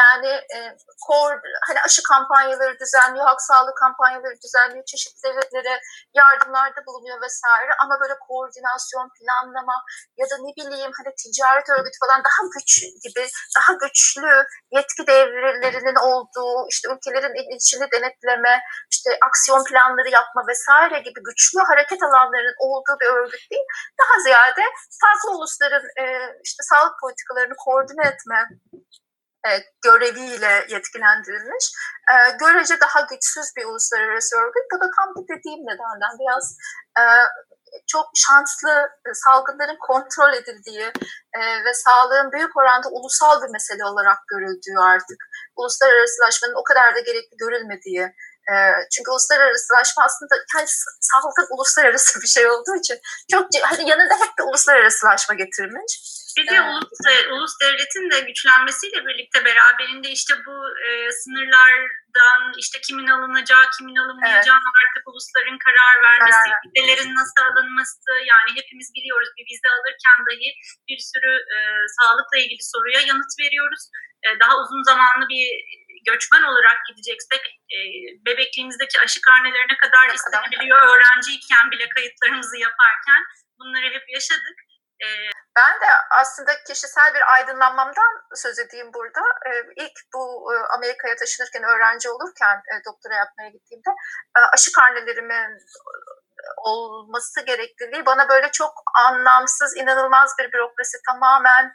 yani 0.00 0.30
e, 0.56 0.58
kor, 1.06 1.30
hani 1.68 1.80
aşı 1.84 2.02
kampanyaları 2.02 2.78
düzenliyor, 2.78 3.26
halk 3.26 3.40
sağlığı 3.40 3.74
kampanyaları 3.74 4.36
düzenliyor, 4.44 4.84
çeşitli 4.84 5.22
devletlere 5.28 5.80
yardımlarda 6.14 6.80
bulunuyor 6.86 7.22
vesaire. 7.22 7.72
Ama 7.82 8.00
böyle 8.00 8.14
koordinasyon, 8.28 9.08
planlama 9.18 9.76
ya 10.16 10.26
da 10.30 10.36
ne 10.46 10.52
bileyim 10.58 10.92
hani 10.98 11.14
ticaret 11.22 11.68
örgütü 11.70 11.98
falan 12.04 12.20
daha 12.28 12.42
güç 12.54 12.70
gibi, 13.04 13.24
daha 13.56 13.72
güçlü 13.82 14.32
yetki 14.76 15.06
devrelerinin 15.06 15.98
olduğu, 16.08 16.68
işte 16.68 16.88
ülkelerin 16.92 17.56
içini 17.56 17.86
denetleme, 17.94 18.54
işte 18.90 19.10
aksiyon 19.28 19.64
planları 19.64 20.10
yapma 20.10 20.42
vesaire 20.48 20.98
gibi 20.98 21.20
güçlü 21.28 21.60
hareket 21.70 22.02
alanlarının 22.02 22.58
olduğu 22.66 22.96
bir 23.00 23.08
örgüt 23.18 23.50
değil, 23.50 23.66
daha 24.02 24.14
ziyade 24.26 24.64
farklı 25.02 25.28
ulusların 25.36 25.86
e, 26.02 26.04
işte 26.44 26.62
sağlık 26.70 27.00
politikalarını 27.00 27.54
koordine 27.64 28.04
etme, 28.12 28.40
göreviyle 29.82 30.66
yetkilendirilmiş. 30.68 31.72
E, 32.12 32.14
görece 32.40 32.80
daha 32.80 33.00
güçsüz 33.00 33.46
bir 33.56 33.64
uluslararası 33.64 34.36
örgüt. 34.36 34.66
Bu 34.72 34.80
da 34.80 34.90
tam 34.96 35.14
bu 35.16 35.28
dediğim 35.28 35.62
nedenden 35.66 36.14
biraz 36.20 36.56
e, 36.98 37.02
çok 37.86 38.06
şanslı 38.14 38.90
salgınların 39.14 39.78
kontrol 39.80 40.32
edildiği 40.32 40.92
e, 41.38 41.40
ve 41.64 41.74
sağlığın 41.74 42.32
büyük 42.32 42.56
oranda 42.56 42.88
ulusal 42.88 43.42
bir 43.42 43.52
mesele 43.52 43.84
olarak 43.84 44.18
görüldüğü 44.28 44.78
artık 44.80 45.18
uluslararasılaşmanın 45.56 46.54
o 46.54 46.64
kadar 46.64 46.94
da 46.94 47.00
gerekli 47.00 47.36
görülmediği 47.36 48.02
e, 48.50 48.54
çünkü 48.92 49.10
uluslararasılaşma 49.10 50.04
aslında 50.04 50.34
yani 50.56 50.66
salgın 51.00 51.46
uluslararası 51.54 52.20
bir 52.22 52.26
şey 52.26 52.46
olduğu 52.46 52.76
için 52.76 52.98
çok 53.30 53.48
hani 53.62 53.90
yanında 53.90 54.14
hep 54.14 54.38
bir 54.38 54.44
uluslararasılaşma 54.44 55.34
getirmiş. 55.34 56.21
Bir 56.36 56.46
de 56.52 56.58
ulus, 56.62 57.00
ulus 57.32 57.54
devletin 57.62 58.10
de 58.10 58.20
güçlenmesiyle 58.28 58.98
birlikte 59.06 59.44
beraberinde 59.44 60.08
işte 60.18 60.34
bu 60.46 60.56
e, 60.86 60.90
sınırlardan 61.20 62.42
işte 62.62 62.76
kimin 62.86 63.08
alınacağı, 63.16 63.64
kimin 63.78 63.96
alınmayacağı 64.02 64.60
evet. 64.62 64.78
artık 64.82 65.02
ulusların 65.08 65.58
karar 65.66 65.94
vermesi, 66.08 66.48
karar. 66.50 66.60
vizelerin 66.64 67.14
nasıl 67.20 67.40
alınması 67.50 68.10
yani 68.32 68.50
hepimiz 68.58 68.88
biliyoruz 68.96 69.30
bir 69.36 69.44
vize 69.50 69.68
alırken 69.76 70.18
dahi 70.28 70.48
bir 70.88 71.00
sürü 71.10 71.32
e, 71.54 71.58
sağlıkla 71.96 72.36
ilgili 72.42 72.62
soruya 72.72 73.00
yanıt 73.10 73.32
veriyoruz. 73.42 73.82
E, 74.24 74.28
daha 74.42 74.54
uzun 74.62 74.82
zamanlı 74.90 75.24
bir 75.34 75.46
göçmen 76.08 76.42
olarak 76.50 76.78
gideceksek 76.88 77.42
e, 77.74 77.78
bebekliğimizdeki 78.26 79.00
aşı 79.00 79.20
karnelerine 79.20 79.76
kadar 79.84 80.14
istenebiliyor. 80.14 80.78
Öğrenciyken 80.92 81.70
bile 81.72 81.88
kayıtlarımızı 81.88 82.56
yaparken 82.56 83.22
bunları 83.58 83.86
hep 83.96 84.06
yaşadık. 84.16 84.56
Ben 85.56 85.80
de 85.80 85.86
aslında 86.10 86.52
kişisel 86.66 87.14
bir 87.14 87.32
aydınlanmamdan 87.32 88.22
söz 88.34 88.58
edeyim 88.58 88.90
burada. 88.94 89.20
İlk 89.76 89.92
bu 90.14 90.52
Amerika'ya 90.70 91.16
taşınırken, 91.16 91.62
öğrenci 91.62 92.10
olurken 92.10 92.62
doktora 92.86 93.14
yapmaya 93.14 93.48
gittiğimde 93.48 93.90
aşı 94.52 94.72
karnelerimin 94.72 95.58
olması 96.56 97.40
gerekliliği 97.40 98.06
bana 98.06 98.28
böyle 98.28 98.50
çok 98.50 98.72
anlamsız, 98.94 99.76
inanılmaz 99.76 100.34
bir 100.38 100.52
bürokrasi 100.52 100.98
tamamen 101.06 101.74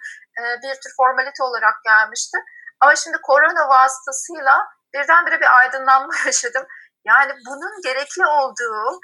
bir 0.64 0.76
tür 0.76 0.92
formalite 0.98 1.44
olarak 1.44 1.84
gelmişti. 1.84 2.38
Ama 2.80 2.96
şimdi 2.96 3.18
korona 3.24 3.70
vasıtasıyla 3.70 4.68
birdenbire 4.94 5.40
bir 5.40 5.58
aydınlanma 5.58 6.14
yaşadım. 6.26 6.66
Yani 7.06 7.32
bunun 7.48 7.82
gerekli 7.84 8.26
olduğu 8.26 9.00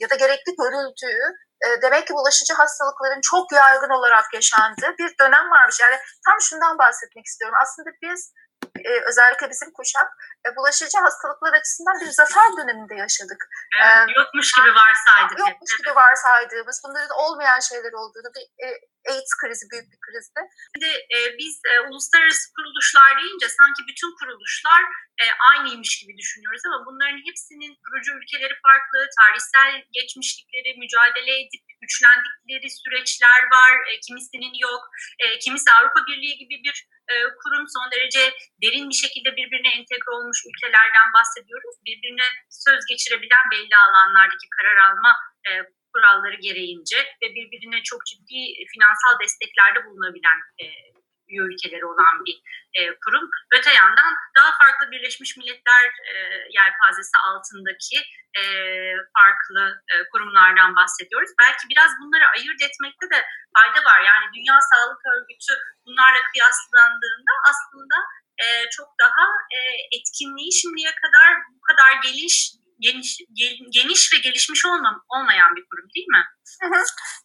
ya 0.00 0.10
da 0.10 0.14
gerekli 0.14 0.56
görüldüğü 0.56 1.22
e, 1.26 1.49
demek 1.82 2.06
ki 2.06 2.14
bulaşıcı 2.14 2.54
hastalıkların 2.54 3.20
çok 3.30 3.52
yaygın 3.52 3.90
olarak 3.98 4.34
yaşandığı 4.34 4.94
bir 4.98 5.10
dönem 5.20 5.50
varmış. 5.50 5.80
Yani 5.80 5.96
tam 6.26 6.40
şundan 6.40 6.78
bahsetmek 6.78 7.26
istiyorum. 7.26 7.58
Aslında 7.62 7.90
biz 8.02 8.32
e, 8.88 8.90
özellikle 9.08 9.50
bizim 9.50 9.70
kuşak 9.72 10.08
e, 10.46 10.56
bulaşıcı 10.56 10.98
hastalıklar 10.98 11.52
açısından 11.58 11.96
bir 12.02 12.10
zafer 12.20 12.48
döneminde 12.58 12.94
yaşadık. 12.94 13.40
Evet, 13.82 14.08
ee, 14.08 14.12
yokmuş 14.20 14.48
gibi 14.56 14.70
varsaydık. 14.82 15.38
Yokmuş 15.38 15.72
gibi 15.78 15.92
varsaydığımız, 16.02 16.76
bunların 16.84 17.16
olmayan 17.24 17.60
şeyler 17.70 17.92
olduğunu, 18.00 18.28
bir 18.36 18.46
e, 18.66 18.68
AIDS 19.10 19.32
krizi 19.40 19.66
büyük 19.72 19.88
bir 19.92 20.00
krizdi. 20.06 20.40
Şimdi 20.72 20.90
e, 21.14 21.18
biz 21.40 21.54
e, 21.70 21.72
uluslararası 21.88 22.44
kuruluşlar 22.56 23.10
deyince 23.20 23.48
sanki 23.58 23.80
bütün 23.90 24.10
kuruluşlar 24.18 24.82
e, 25.22 25.24
aynıymış 25.50 25.92
gibi 26.00 26.12
düşünüyoruz 26.20 26.62
ama 26.68 26.78
bunların 26.86 27.20
hepsinin 27.28 27.72
kurucu 27.84 28.10
ülkeleri 28.18 28.54
farklı, 28.66 28.98
tarihsel 29.18 29.72
geçmişlikleri, 29.96 30.70
mücadele 30.82 31.32
edip 31.42 31.64
güçlendikleri 31.82 32.68
süreçler 32.80 33.40
var, 33.56 33.72
e, 33.90 33.92
kimisinin 34.04 34.54
yok, 34.68 34.82
e, 35.22 35.38
kimisi 35.38 35.68
Avrupa 35.70 36.00
Birliği 36.08 36.36
gibi 36.42 36.56
bir 36.66 36.76
e, 37.10 37.14
kurum 37.40 37.64
son 37.74 37.86
derece 37.94 38.22
derin 38.62 38.86
bir 38.90 38.98
şekilde 39.04 39.30
birbirine 39.38 39.70
entegre 39.78 40.10
olmuş 40.16 40.38
ülkelerden 40.48 41.08
bahsediyoruz. 41.16 41.76
Birbirine 41.86 42.28
söz 42.64 42.80
geçirebilen 42.90 43.44
belli 43.52 43.74
alanlardaki 43.86 44.46
karar 44.56 44.76
alma 44.86 45.12
e, 45.48 45.50
kuralları 45.92 46.38
gereğince 46.46 46.98
ve 47.22 47.26
birbirine 47.36 47.82
çok 47.90 48.00
ciddi 48.10 48.40
finansal 48.72 49.14
desteklerde 49.22 49.80
bulunabilen 49.86 50.38
e, 50.62 50.64
üye 51.30 51.42
ülkeleri 51.50 51.84
olan 51.92 52.14
bir 52.26 52.36
e, 52.78 52.80
kurum. 53.02 53.26
Öte 53.56 53.70
yandan 53.80 54.12
daha 54.36 54.50
farklı 54.60 54.90
Birleşmiş 54.90 55.36
Milletler 55.36 55.86
e, 56.12 56.14
yelpazesi 56.58 57.16
altındaki 57.28 57.98
e, 58.40 58.42
farklı 59.16 59.62
e, 59.92 59.94
kurumlardan 60.10 60.76
bahsediyoruz. 60.76 61.30
Belki 61.42 61.64
biraz 61.72 61.90
bunları 62.00 62.26
ayırt 62.34 62.60
etmekte 62.68 63.06
de 63.14 63.18
fayda 63.54 63.80
var. 63.90 64.00
Yani 64.00 64.26
Dünya 64.36 64.58
Sağlık 64.70 65.00
Örgütü 65.14 65.54
bunlarla 65.86 66.20
kıyaslandığında 66.30 67.34
aslında 67.50 67.96
e, 68.44 68.46
çok 68.76 68.88
daha 69.04 69.24
e, 69.56 69.58
etkinliği 69.96 70.52
şimdiye 70.60 70.92
kadar 71.02 71.28
bu 71.54 71.60
kadar 71.68 71.92
geliş 72.06 72.36
geniş, 72.80 73.18
geniş 73.70 74.14
ve 74.14 74.18
gelişmiş 74.18 74.66
olmam, 74.66 75.04
olmayan 75.08 75.56
bir 75.56 75.64
kurum 75.70 75.88
değil 75.94 76.06
mi? 76.16 76.24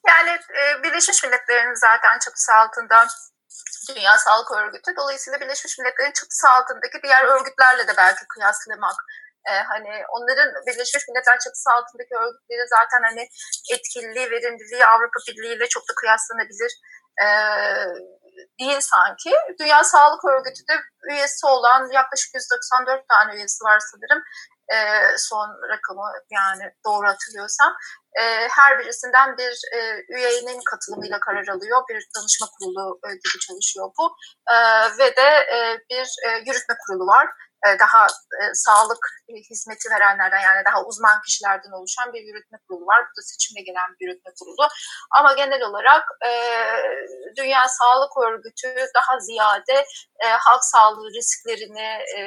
Yani 0.10 0.30
e, 0.30 0.84
Birleşmiş 0.84 1.24
Milletler'in 1.24 1.74
zaten 1.74 2.20
çatısı 2.20 2.54
altında 2.54 3.08
Dünya 3.90 4.18
Sağlık 4.18 4.52
Örgütü. 4.52 4.96
Dolayısıyla 4.98 5.40
Birleşmiş 5.42 5.80
Milletler'in 5.80 6.12
çatısı 6.12 6.50
altındaki 6.50 6.98
diğer 7.04 7.24
örgütlerle 7.24 7.88
de 7.88 7.94
belki 7.98 8.26
kıyaslamak 8.34 8.98
e, 9.50 9.54
hani 9.72 10.04
onların 10.10 10.50
Birleşmiş 10.68 11.08
Milletler 11.08 11.40
çatısı 11.40 11.70
altındaki 11.72 12.16
örgütleri 12.16 12.68
zaten 12.68 13.02
hani 13.10 13.30
etkililiği, 13.74 14.32
verimliliği 14.32 14.86
Avrupa 14.86 15.20
Birliği 15.28 15.56
ile 15.56 15.68
çok 15.68 15.84
da 15.90 15.94
kıyaslanabilir 15.96 16.72
e, 17.24 17.28
değil 18.60 18.80
sanki. 18.80 19.32
Dünya 19.60 19.84
Sağlık 19.84 20.26
Örgütü 20.26 20.68
de 20.70 20.76
üyesi 21.12 21.46
olan 21.46 21.92
yaklaşık 21.92 22.34
194 22.34 23.10
tane 23.10 23.36
üyesi 23.36 23.64
var 23.64 23.80
sanırım 23.80 24.24
e, 24.74 24.78
son 25.18 25.50
rakamı 25.70 26.12
yani 26.32 26.74
doğru 26.86 27.08
hatırlıyorsam 27.08 27.74
e, 28.20 28.48
her 28.52 28.80
birisinden 28.80 29.38
bir 29.38 29.54
e, 29.78 29.80
üyenin 30.10 30.62
katılımıyla 30.72 31.20
karar 31.20 31.48
alıyor. 31.48 31.84
Bir 31.90 32.08
danışma 32.18 32.48
kurulu 32.60 33.00
e, 33.06 33.10
gibi 33.10 33.40
çalışıyor 33.48 33.92
bu 34.00 34.16
e, 34.54 34.56
ve 35.00 35.16
de 35.16 35.30
e, 35.56 35.80
bir 35.90 36.08
e, 36.26 36.30
yürütme 36.46 36.76
kurulu 36.88 37.08
var. 37.08 37.28
E, 37.68 37.80
daha 37.80 38.08
e, 38.42 38.44
sağlık 38.54 39.04
hizmeti 39.50 39.90
verenlerden 39.90 40.40
yani 40.40 40.66
daha 40.66 40.84
uzman 40.84 41.22
kişilerden 41.22 41.72
oluşan 41.72 42.14
bir 42.14 42.22
yürütme 42.22 42.58
kurulu 42.68 42.86
var. 42.86 43.02
Bu 43.02 43.12
da 43.18 43.22
seçimle 43.22 43.62
gelen 43.62 43.90
bir 44.00 44.08
yürütme 44.08 44.32
kurulu. 44.40 44.68
Ama 45.12 45.34
genel 45.34 45.62
olarak 45.62 46.04
e, 46.26 46.32
Dünya 47.38 47.68
Sağlık 47.68 48.18
Örgütü 48.18 48.76
daha 48.96 49.20
ziyade 49.20 49.86
e, 50.24 50.28
halk 50.28 50.64
sağlığı 50.64 51.10
risklerini 51.18 52.04
e, 52.18 52.22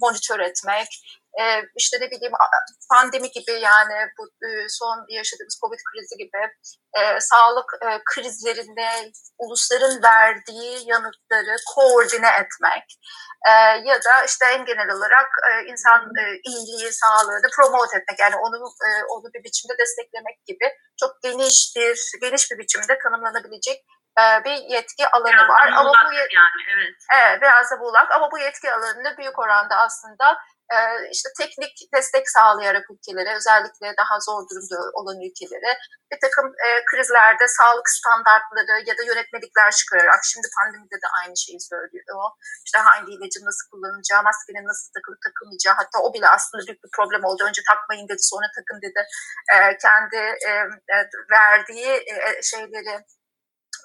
monitör 0.00 0.40
etmek, 0.40 0.88
e, 1.40 1.44
işte 1.76 1.96
ne 2.00 2.10
bileyim 2.10 2.32
pandemi 2.90 3.30
gibi 3.30 3.52
yani 3.52 3.96
bu 4.18 4.46
e, 4.46 4.68
son 4.68 4.96
yaşadığımız 5.08 5.58
Covid 5.62 5.80
krizi 5.90 6.16
gibi 6.16 6.42
e, 6.98 7.20
sağlık 7.20 7.68
e, 7.86 7.88
krizlerinde 8.14 8.88
ulusların 9.38 10.02
verdiği 10.02 10.90
yanıtları 10.90 11.56
koordine 11.74 12.30
etmek 12.42 12.86
e, 13.48 13.52
ya 13.88 13.96
da 14.04 14.24
işte 14.24 14.46
en 14.46 14.64
genel 14.64 14.90
olarak 14.96 15.28
e, 15.48 15.50
insan 15.70 16.00
e, 16.20 16.24
iyiliği, 16.50 16.92
sağlığını 16.92 17.48
promote 17.56 17.98
etmek 17.98 18.18
yani 18.18 18.36
onu 18.36 18.56
e, 18.88 18.90
onu 19.12 19.24
bir 19.34 19.44
biçimde 19.44 19.74
desteklemek 19.78 20.46
gibi 20.46 20.66
çok 21.00 21.22
geniş 21.22 21.72
bir 21.76 21.96
geniş 22.20 22.50
bir 22.50 22.58
biçimde 22.58 22.98
tanımlanabilecek 22.98 23.78
e, 24.20 24.44
bir 24.44 24.56
yetki 24.74 25.08
alanı 25.08 25.32
biraz 25.32 25.48
var. 25.48 25.72
Ama 25.76 25.92
bu 26.06 26.12
yet- 26.14 26.34
yani 26.34 26.62
evet. 26.74 26.96
Evet, 27.18 27.42
biraz 27.42 27.70
da 27.70 27.80
buğlak 27.80 28.10
ama 28.10 28.30
bu 28.32 28.38
yetki 28.38 28.72
alanını 28.72 29.16
büyük 29.18 29.38
oranda 29.38 29.76
aslında 29.76 30.38
işte 31.10 31.28
teknik 31.40 31.74
destek 31.94 32.30
sağlayarak 32.30 32.86
ülkelere, 32.90 33.36
özellikle 33.36 33.94
daha 34.02 34.20
zor 34.20 34.40
durumda 34.48 34.78
olan 34.98 35.18
ülkelere 35.26 35.72
bir 36.12 36.20
takım 36.24 36.46
e, 36.66 36.68
krizlerde 36.90 37.46
sağlık 37.58 37.88
standartları 37.98 38.74
ya 38.88 38.94
da 38.98 39.02
yönetmelikler 39.10 39.70
çıkararak, 39.80 40.22
şimdi 40.32 40.46
pandemide 40.56 40.98
de 41.04 41.08
aynı 41.20 41.36
şeyi 41.44 41.60
söylüyor. 41.70 42.30
İşte 42.66 42.78
hangi 42.88 43.10
ilacın 43.12 43.44
nasıl 43.48 43.64
kullanacağı, 43.70 44.22
maskenin 44.28 44.66
nasıl 44.70 44.88
takılıp 44.96 45.20
takılmayacağı, 45.26 45.74
hatta 45.80 45.96
o 46.06 46.08
bile 46.14 46.28
aslında 46.36 46.66
büyük 46.66 46.84
bir 46.84 46.92
problem 46.96 47.24
oldu. 47.28 47.40
Önce 47.48 47.62
takmayın 47.70 48.08
dedi, 48.12 48.22
sonra 48.32 48.46
takın 48.58 48.78
dedi. 48.86 49.00
E, 49.54 49.56
kendi 49.84 50.20
e, 50.48 50.50
e 50.94 50.96
verdiği 51.36 51.92
şeyleri 52.50 52.94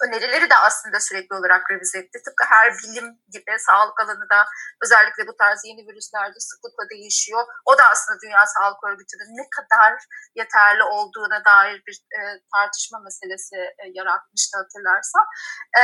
önerileri 0.05 0.49
de 0.49 0.55
aslında 0.55 0.99
sürekli 0.99 1.35
olarak 1.35 1.71
revize 1.71 1.99
etti. 1.99 2.21
Tıpkı 2.25 2.43
her 2.47 2.73
bilim 2.77 3.07
gibi 3.29 3.59
sağlık 3.59 3.99
alanı 3.99 4.29
da 4.29 4.45
özellikle 4.83 5.27
bu 5.27 5.35
tarz 5.37 5.59
yeni 5.65 5.87
virüslerde 5.87 6.39
sıklıkla 6.39 6.89
değişiyor. 6.89 7.43
O 7.65 7.77
da 7.77 7.83
aslında 7.91 8.19
Dünya 8.23 8.45
Sağlık 8.45 8.83
Örgütü'nün 8.83 9.37
ne 9.41 9.45
kadar 9.57 9.93
yeterli 10.35 10.83
olduğuna 10.83 11.45
dair 11.45 11.83
bir 11.87 11.97
e, 12.17 12.19
tartışma 12.53 12.99
meselesi 12.99 13.55
e, 13.55 13.83
yaratmıştı 13.93 14.57
hatırlarsan. 14.57 15.25
E, 15.79 15.81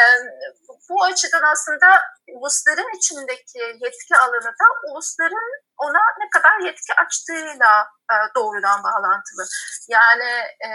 bu 0.89 1.04
açıdan 1.04 1.43
aslında 1.54 1.88
ulusların 2.28 2.97
içindeki 2.97 3.60
yetki 3.60 4.15
alanı 4.15 4.52
da 4.62 4.67
ulusların 4.89 5.63
ona 5.78 6.04
ne 6.19 6.30
kadar 6.30 6.60
yetki 6.60 6.93
açtığıyla 7.06 7.88
e, 8.12 8.15
doğrudan 8.36 8.84
bağlantılı. 8.84 9.43
Yani 9.89 10.32
e, 10.67 10.69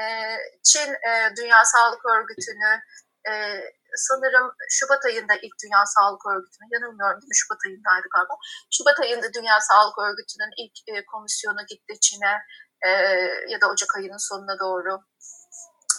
Çin 0.64 0.92
e, 1.08 1.36
Dünya 1.36 1.64
Sağlık 1.64 2.06
Örgütü'nü 2.06 2.80
e, 3.28 3.32
sanırım 4.08 4.46
Şubat 4.70 5.04
ayında 5.04 5.34
ilk 5.34 5.54
Dünya 5.64 5.82
Sağlık 5.86 6.26
Örgütü'nü, 6.26 6.66
yanılmıyorum 6.74 7.20
değil 7.20 7.32
mi? 7.34 7.40
Şubat 7.42 7.60
ayındaydı 7.66 8.06
galiba. 8.14 8.34
Şubat 8.76 9.00
ayında 9.00 9.28
Dünya 9.36 9.60
Sağlık 9.60 9.98
Örgütü'nün 9.98 10.52
ilk 10.62 10.76
e, 10.92 11.04
komisyonu 11.12 11.62
gitti 11.70 12.00
Çin'e 12.00 12.34
e, 12.86 12.90
ya 13.52 13.60
da 13.60 13.66
Ocak 13.72 13.96
ayının 13.96 14.28
sonuna 14.28 14.58
doğru 14.58 14.92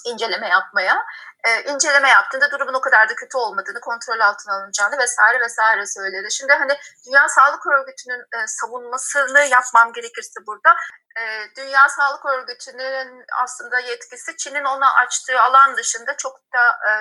inceleme 0.06 0.48
yapmaya. 0.48 1.06
E, 1.48 1.64
inceleme 1.64 2.10
yaptığında 2.10 2.52
durumun 2.52 2.74
o 2.74 2.82
kadar 2.82 3.10
da 3.10 3.16
kötü 3.16 3.38
olmadığını, 3.38 3.80
kontrol 3.80 4.20
altına 4.20 4.56
alınacağını 4.56 4.98
vesaire 4.98 5.40
vesaire 5.40 5.86
söyledi. 5.86 6.32
Şimdi 6.32 6.54
hani 6.54 6.74
Dünya 7.08 7.28
Sağlık 7.30 7.68
Örgütü'nün 7.68 8.20
e, 8.20 8.48
savunmasını 8.48 9.40
yapmam 9.40 9.94
gerekirse 9.94 10.40
burada 10.48 10.76
e, 11.20 11.22
Dünya 11.56 11.90
Sağlık 11.90 12.26
Örgütü'nün 12.26 13.26
aslında 13.44 13.80
yetkisi 13.80 14.38
Çin'in 14.38 14.66
ona 14.66 14.94
açtığı 14.94 15.42
alan 15.42 15.78
dışında 15.78 16.18
çok 16.18 16.40
da 16.54 16.70
e, 16.70 16.92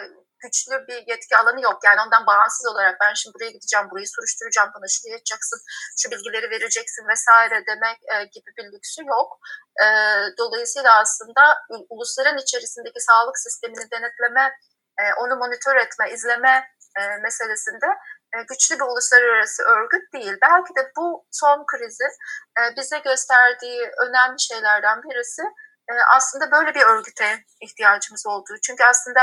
güçlü 0.42 0.86
bir 0.88 1.00
yetki 1.10 1.36
alanı 1.36 1.60
yok. 1.60 1.78
Yani 1.84 2.00
ondan 2.06 2.26
bağımsız 2.26 2.66
olarak 2.66 2.96
ben 3.00 3.14
şimdi 3.14 3.34
buraya 3.34 3.50
gideceğim, 3.50 3.90
burayı 3.90 4.08
soruşturacağım, 4.08 4.70
bana 4.74 4.88
şunu 4.88 5.12
yapacaksın, 5.12 5.60
şu 6.00 6.10
bilgileri 6.10 6.50
vereceksin 6.50 7.08
vesaire 7.08 7.64
demek 7.70 7.98
e, 8.12 8.24
gibi 8.34 8.50
bir 8.58 8.66
lüksü 8.72 9.02
yok. 9.06 9.38
E, 9.84 9.86
dolayısıyla 10.38 10.98
aslında 10.98 11.42
ulusların 11.88 12.38
içerisindeki 12.38 13.00
sağlık 13.00 13.38
sistemini 13.38 13.90
denetleme, 13.90 14.44
e, 15.00 15.04
onu 15.22 15.36
monitör 15.36 15.76
etme, 15.76 16.10
izleme 16.10 16.54
e, 16.98 17.02
meselesinde 17.22 17.86
e, 18.34 18.36
güçlü 18.48 18.74
bir 18.74 18.84
uluslararası 18.84 19.62
örgüt 19.62 20.12
değil. 20.12 20.36
Belki 20.42 20.74
de 20.76 20.92
bu 20.96 21.26
son 21.30 21.66
krizin 21.66 22.12
e, 22.58 22.76
bize 22.76 22.98
gösterdiği 22.98 23.90
önemli 24.06 24.40
şeylerden 24.40 25.02
birisi 25.02 25.42
e, 25.90 25.92
aslında 26.16 26.50
böyle 26.50 26.74
bir 26.74 26.82
örgüte 26.82 27.44
ihtiyacımız 27.60 28.26
olduğu. 28.26 28.56
Çünkü 28.62 28.84
aslında 28.84 29.20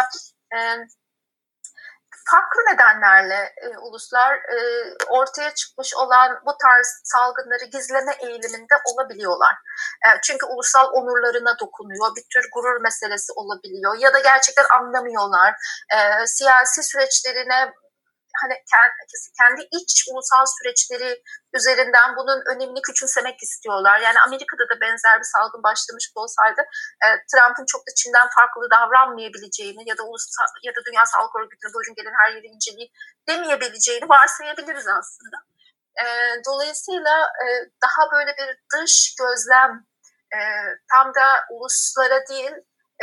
farklı 2.32 2.62
nedenlerle 2.74 3.54
e, 3.58 3.78
uluslar 3.78 4.36
e, 4.36 4.58
ortaya 5.10 5.54
çıkmış 5.54 5.96
olan 5.96 6.42
bu 6.46 6.58
tarz 6.58 6.88
salgınları 7.04 7.66
gizleme 7.66 8.14
eğiliminde 8.20 8.76
olabiliyorlar. 8.86 9.54
E, 10.06 10.10
çünkü 10.24 10.46
ulusal 10.46 10.88
onurlarına 10.94 11.60
dokunuyor, 11.60 12.16
bir 12.16 12.26
tür 12.34 12.50
gurur 12.54 12.82
meselesi 12.82 13.34
olabiliyor 13.36 13.96
ya 14.00 14.14
da 14.14 14.20
gerçekten 14.20 14.66
anlamıyorlar. 14.80 15.56
E, 15.96 16.28
siyasi 16.28 16.84
süreçlerine 16.84 17.74
hani 18.42 18.56
kendi 19.40 19.62
iç 19.80 19.92
ulusal 20.12 20.46
süreçleri 20.56 21.24
üzerinden 21.54 22.16
bunun 22.18 22.40
önemini 22.52 22.82
küçümsemek 22.82 23.44
istiyorlar. 23.44 24.00
Yani 24.00 24.20
Amerika'da 24.28 24.66
da 24.72 24.82
benzer 24.82 25.20
bir 25.20 25.30
salgın 25.34 25.64
başlamış 25.64 26.12
olsaydı 26.16 26.62
e, 27.04 27.08
Trump'ın 27.30 27.66
çok 27.66 27.82
da 27.88 27.92
Çin'den 27.98 28.28
farklı 28.38 28.72
davranmayabileceğini 28.72 29.90
ya 29.90 29.98
da 29.98 30.04
ulusal 30.04 30.46
ya 30.64 30.76
da 30.76 30.80
Dünya 30.88 31.06
Sağlık 31.06 31.36
Örgütü'ne 31.36 31.74
buyurun 31.74 31.96
gelin 31.96 32.20
her 32.22 32.30
yeri 32.36 32.48
inceleyin 32.48 32.92
demeyebileceğini 33.30 34.10
varsayabiliriz 34.10 34.88
aslında. 34.88 35.38
E, 36.04 36.06
dolayısıyla 36.48 37.16
e, 37.44 37.46
daha 37.84 38.12
böyle 38.12 38.32
bir 38.40 38.50
dış 38.74 39.16
gözlem 39.20 39.72
e, 40.38 40.40
tam 40.92 41.16
da 41.16 41.28
uluslara 41.50 42.28
değil 42.30 42.54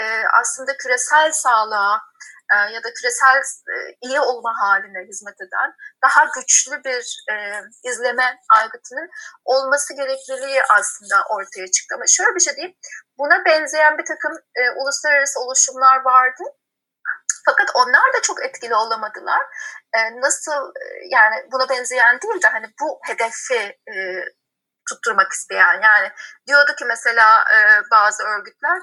e, 0.01 0.05
aslında 0.41 0.77
küresel 0.77 1.33
sağlığa 1.33 2.01
ya 2.57 2.85
da 2.85 2.93
küresel 2.95 3.43
e, 3.75 3.75
iyi 4.01 4.21
olma 4.21 4.53
haline 4.61 5.09
hizmet 5.09 5.41
eden 5.41 5.75
daha 6.03 6.25
güçlü 6.25 6.85
bir 6.85 7.25
e, 7.33 7.35
izleme 7.91 8.39
aygıtının 8.51 9.11
olması 9.45 9.95
gerekliliği 9.97 10.63
aslında 10.71 11.25
ortaya 11.31 11.71
çıktı. 11.71 11.95
Ama 11.95 12.05
şöyle 12.07 12.35
bir 12.35 12.41
şey 12.41 12.57
diyeyim, 12.57 12.77
buna 13.19 13.45
benzeyen 13.45 13.99
bir 13.99 14.05
takım 14.05 14.33
e, 14.55 14.71
uluslararası 14.71 15.41
oluşumlar 15.41 16.01
vardı. 16.05 16.43
Fakat 17.47 17.71
onlar 17.75 18.13
da 18.15 18.23
çok 18.23 18.45
etkili 18.45 18.75
olamadılar. 18.75 19.43
E, 19.95 20.21
nasıl 20.21 20.73
e, 20.81 20.85
yani 21.11 21.49
buna 21.53 21.69
benzeyen 21.69 22.21
değil 22.21 22.43
de 22.43 22.49
hani 22.49 22.67
bu 22.81 23.01
hedefi 23.07 23.79
e, 23.95 24.25
tutturmak 24.89 25.33
isteyen 25.33 25.81
yani 25.83 26.13
diyordu 26.47 26.75
ki 26.79 26.85
mesela 26.85 27.45
e, 27.55 27.57
bazı 27.91 28.23
örgütler 28.23 28.83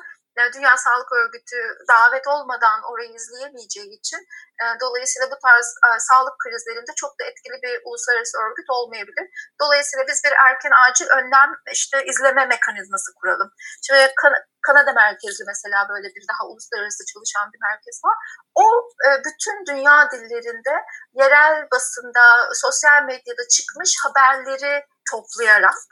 Dünya 0.56 0.78
Sağlık 0.78 1.12
Örgütü 1.12 1.60
davet 1.90 2.28
olmadan 2.28 2.80
orayı 2.92 3.12
izleyemeyeceği 3.20 3.92
için 4.00 4.22
e, 4.62 4.66
dolayısıyla 4.84 5.28
bu 5.32 5.38
tarz 5.46 5.68
e, 5.86 5.90
sağlık 6.00 6.36
krizlerinde 6.44 6.94
çok 7.02 7.12
da 7.20 7.24
etkili 7.30 7.58
bir 7.64 7.76
uluslararası 7.86 8.38
örgüt 8.46 8.70
olmayabilir. 8.70 9.26
Dolayısıyla 9.62 10.04
biz 10.08 10.20
bir 10.26 10.34
erken 10.48 10.74
acil 10.86 11.08
önlem 11.18 11.50
işte 11.72 12.06
izleme 12.06 12.46
mekanizması 12.46 13.10
kuralım. 13.20 13.50
Şimdi 13.86 14.14
Kanada 14.62 14.94
merkezli 14.94 15.44
mesela 15.48 15.90
böyle 15.90 16.08
bir 16.16 16.26
daha 16.32 16.48
uluslararası 16.48 17.04
çalışan 17.14 17.52
bir 17.54 17.60
merkez 17.70 18.02
var. 18.06 18.16
O 18.56 18.66
e, 19.08 19.10
bütün 19.26 19.66
dünya 19.70 20.12
dillerinde 20.12 20.76
yerel 21.14 21.68
basında, 21.72 22.24
sosyal 22.54 23.04
medyada 23.04 23.44
çıkmış 23.56 23.92
haberleri 24.04 24.86
toplayarak 25.12 25.90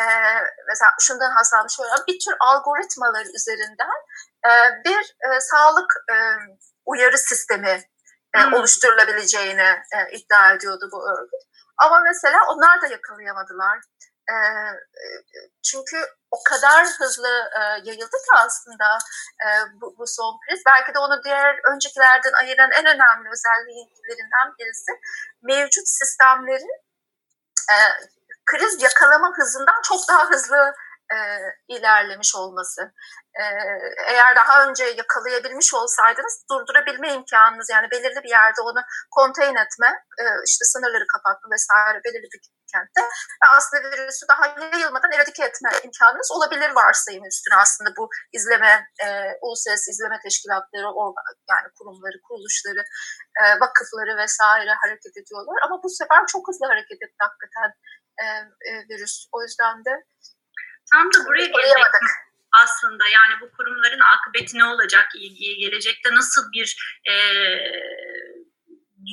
e, 0.00 0.02
mesela 0.68 0.90
şundan 1.00 1.30
hasarmış 1.30 1.76
şöyle 1.76 1.90
bir 2.08 2.18
tür 2.24 2.34
algoritmalar 2.40 3.26
üzerinden 3.36 3.98
e, 4.48 4.50
bir 4.84 5.02
e, 5.26 5.40
sağlık 5.40 5.90
e, 6.12 6.14
uyarı 6.84 7.18
sistemi 7.18 7.82
e, 8.34 8.40
hmm. 8.40 8.52
oluşturulabileceğini 8.52 9.82
e, 9.96 9.98
iddia 10.12 10.52
ediyordu 10.52 10.88
bu 10.92 11.10
örgüt. 11.10 11.42
Ama 11.78 12.00
mesela 12.00 12.38
onlar 12.48 12.82
da 12.82 12.86
yakalayamadılar. 12.86 13.78
E, 14.30 14.36
çünkü 15.70 15.96
o 16.30 16.42
kadar 16.50 16.86
hızlı 16.98 17.50
e, 17.58 17.60
yayıldı 17.60 18.16
ki 18.26 18.32
aslında 18.34 18.98
e, 19.44 19.48
bu, 19.80 19.94
bu 19.98 20.06
son 20.06 20.38
kriz. 20.40 20.62
Belki 20.66 20.94
de 20.94 20.98
onu 20.98 21.24
diğer 21.24 21.54
öncekilerden 21.72 22.32
ayıran 22.32 22.70
en 22.70 22.86
önemli 22.86 23.28
özelliklerinden 23.32 24.48
birisi 24.58 24.92
mevcut 25.42 25.88
sistemlerin 25.88 26.74
e, 27.72 27.76
kriz 28.46 28.82
yakalama 28.82 29.32
hızından 29.36 29.82
çok 29.82 30.08
daha 30.08 30.30
hızlı 30.30 30.74
e, 31.14 31.16
ilerlemiş 31.68 32.34
olması. 32.34 32.92
E, 33.40 33.42
eğer 34.06 34.36
daha 34.36 34.68
önce 34.68 34.84
yakalayabilmiş 34.84 35.74
olsaydınız 35.74 36.44
durdurabilme 36.50 37.12
imkanınız 37.12 37.70
yani 37.70 37.90
belirli 37.90 38.22
bir 38.24 38.30
yerde 38.30 38.60
onu 38.60 38.80
contain 39.18 39.56
etme, 39.56 39.88
e, 40.20 40.24
işte 40.46 40.64
sınırları 40.64 41.04
kapatma 41.14 41.50
vesaire 41.50 42.00
belirli 42.04 42.28
bir 42.32 42.40
kentte 42.74 43.00
ve 43.40 43.46
aslında 43.56 43.82
virüsü 43.90 44.24
daha 44.32 44.44
yayılmadan 44.46 45.12
eradike 45.16 45.44
etme 45.44 45.70
imkanınız 45.84 46.30
olabilir 46.36 46.70
varsayım 46.80 47.24
üstüne 47.24 47.56
aslında 47.64 47.90
bu 47.98 48.04
izleme, 48.36 48.72
e, 49.04 49.06
uluslararası 49.42 49.90
izleme 49.90 50.18
teşkilatları, 50.26 50.88
organ, 51.00 51.34
yani 51.52 51.68
kurumları, 51.78 52.18
kuruluşları, 52.26 52.82
e, 53.40 53.42
vakıfları 53.62 54.12
vesaire 54.22 54.72
hareket 54.82 55.14
ediyorlar. 55.20 55.58
Ama 55.66 55.82
bu 55.84 55.88
sefer 55.88 56.20
çok 56.32 56.48
hızlı 56.48 56.66
hareket 56.66 56.98
etti 57.04 57.20
hakikaten 57.26 57.70
e, 58.22 58.24
e, 58.68 58.70
virüs. 58.88 59.14
O 59.32 59.42
yüzden 59.42 59.76
de 59.84 59.94
Tam 60.90 61.06
da 61.12 61.26
buraya 61.26 61.46
gelecek 61.46 61.86
aslında 62.62 63.04
yani 63.08 63.34
bu 63.40 63.56
kurumların 63.56 64.00
akıbeti 64.00 64.58
ne 64.58 64.64
olacak, 64.64 65.08
gelecekte 65.60 66.14
nasıl 66.14 66.42
bir 66.52 66.98
e, 67.10 67.14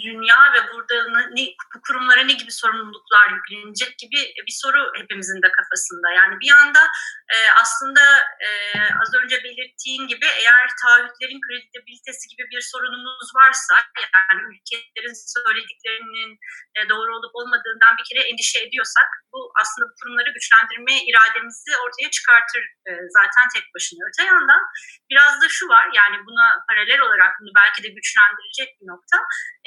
dünya 0.03 0.53
ve 0.53 0.73
burada 0.73 0.95
ne, 1.35 1.43
bu 1.75 1.81
kurumlara 1.81 2.23
ne 2.23 2.33
gibi 2.33 2.51
sorumluluklar 2.51 3.27
yüklenecek 3.35 3.97
gibi 3.97 4.19
bir 4.47 4.55
soru 4.61 4.91
hepimizin 4.99 5.41
de 5.41 5.49
kafasında. 5.57 6.07
Yani 6.19 6.39
bir 6.41 6.49
yanda 6.49 6.83
e, 7.35 7.37
aslında 7.61 8.01
e, 8.45 8.49
az 9.01 9.13
önce 9.23 9.43
belirttiğin 9.43 10.07
gibi 10.07 10.25
eğer 10.25 10.67
taahhütlerin 10.81 11.41
kredibilitesi 11.45 12.23
gibi 12.31 12.43
bir 12.51 12.61
sorunumuz 12.61 13.29
varsa 13.35 13.75
yani 14.15 14.41
ülkelerin 14.51 15.17
söylediklerinin 15.35 16.31
e, 16.77 16.89
doğru 16.89 17.09
olup 17.17 17.35
olmadığından 17.39 17.93
bir 17.99 18.05
kere 18.09 18.21
endişe 18.29 18.59
ediyorsak 18.65 19.09
bu 19.33 19.51
aslında 19.61 19.85
bu 19.89 19.93
kurumları 19.99 20.29
güçlendirme 20.37 20.95
irademizi 21.09 21.71
ortaya 21.83 22.09
çıkartır 22.17 22.63
e, 22.87 22.91
zaten 23.17 23.45
tek 23.55 23.65
başına. 23.75 24.01
Öte 24.09 24.23
yandan 24.31 24.63
biraz 25.11 25.41
da 25.41 25.47
şu 25.49 25.67
var 25.67 25.85
yani 25.99 26.17
buna 26.27 26.47
paralel 26.69 26.99
olarak 26.99 27.31
bunu 27.39 27.51
belki 27.61 27.83
de 27.83 27.89
güçlendirecek 27.97 28.69
bir 28.79 28.87
nokta 28.87 29.17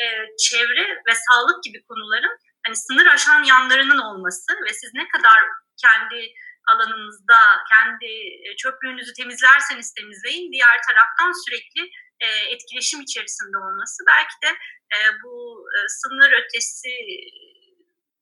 e, 0.02 0.04
çevre 0.38 1.02
ve 1.06 1.14
sağlık 1.14 1.64
gibi 1.64 1.84
konuların 1.88 2.38
hani 2.66 2.76
sınır 2.76 3.06
aşan 3.06 3.42
yanlarının 3.42 3.98
olması 3.98 4.52
ve 4.66 4.72
siz 4.72 4.90
ne 4.94 5.08
kadar 5.08 5.38
kendi 5.82 6.34
alanınızda 6.68 7.40
kendi 7.72 8.12
e, 8.46 8.56
çöplüğünüzü 8.56 9.12
temizlerseniz 9.12 9.94
temizleyin 9.94 10.52
diğer 10.52 10.78
taraftan 10.88 11.32
sürekli 11.44 11.90
e, 12.20 12.26
etkileşim 12.54 13.00
içerisinde 13.00 13.58
olması 13.58 14.04
belki 14.06 14.36
de 14.44 14.50
e, 14.94 14.98
bu 15.22 15.66
e, 15.76 15.78
sınır 15.88 16.32
ötesi 16.32 16.90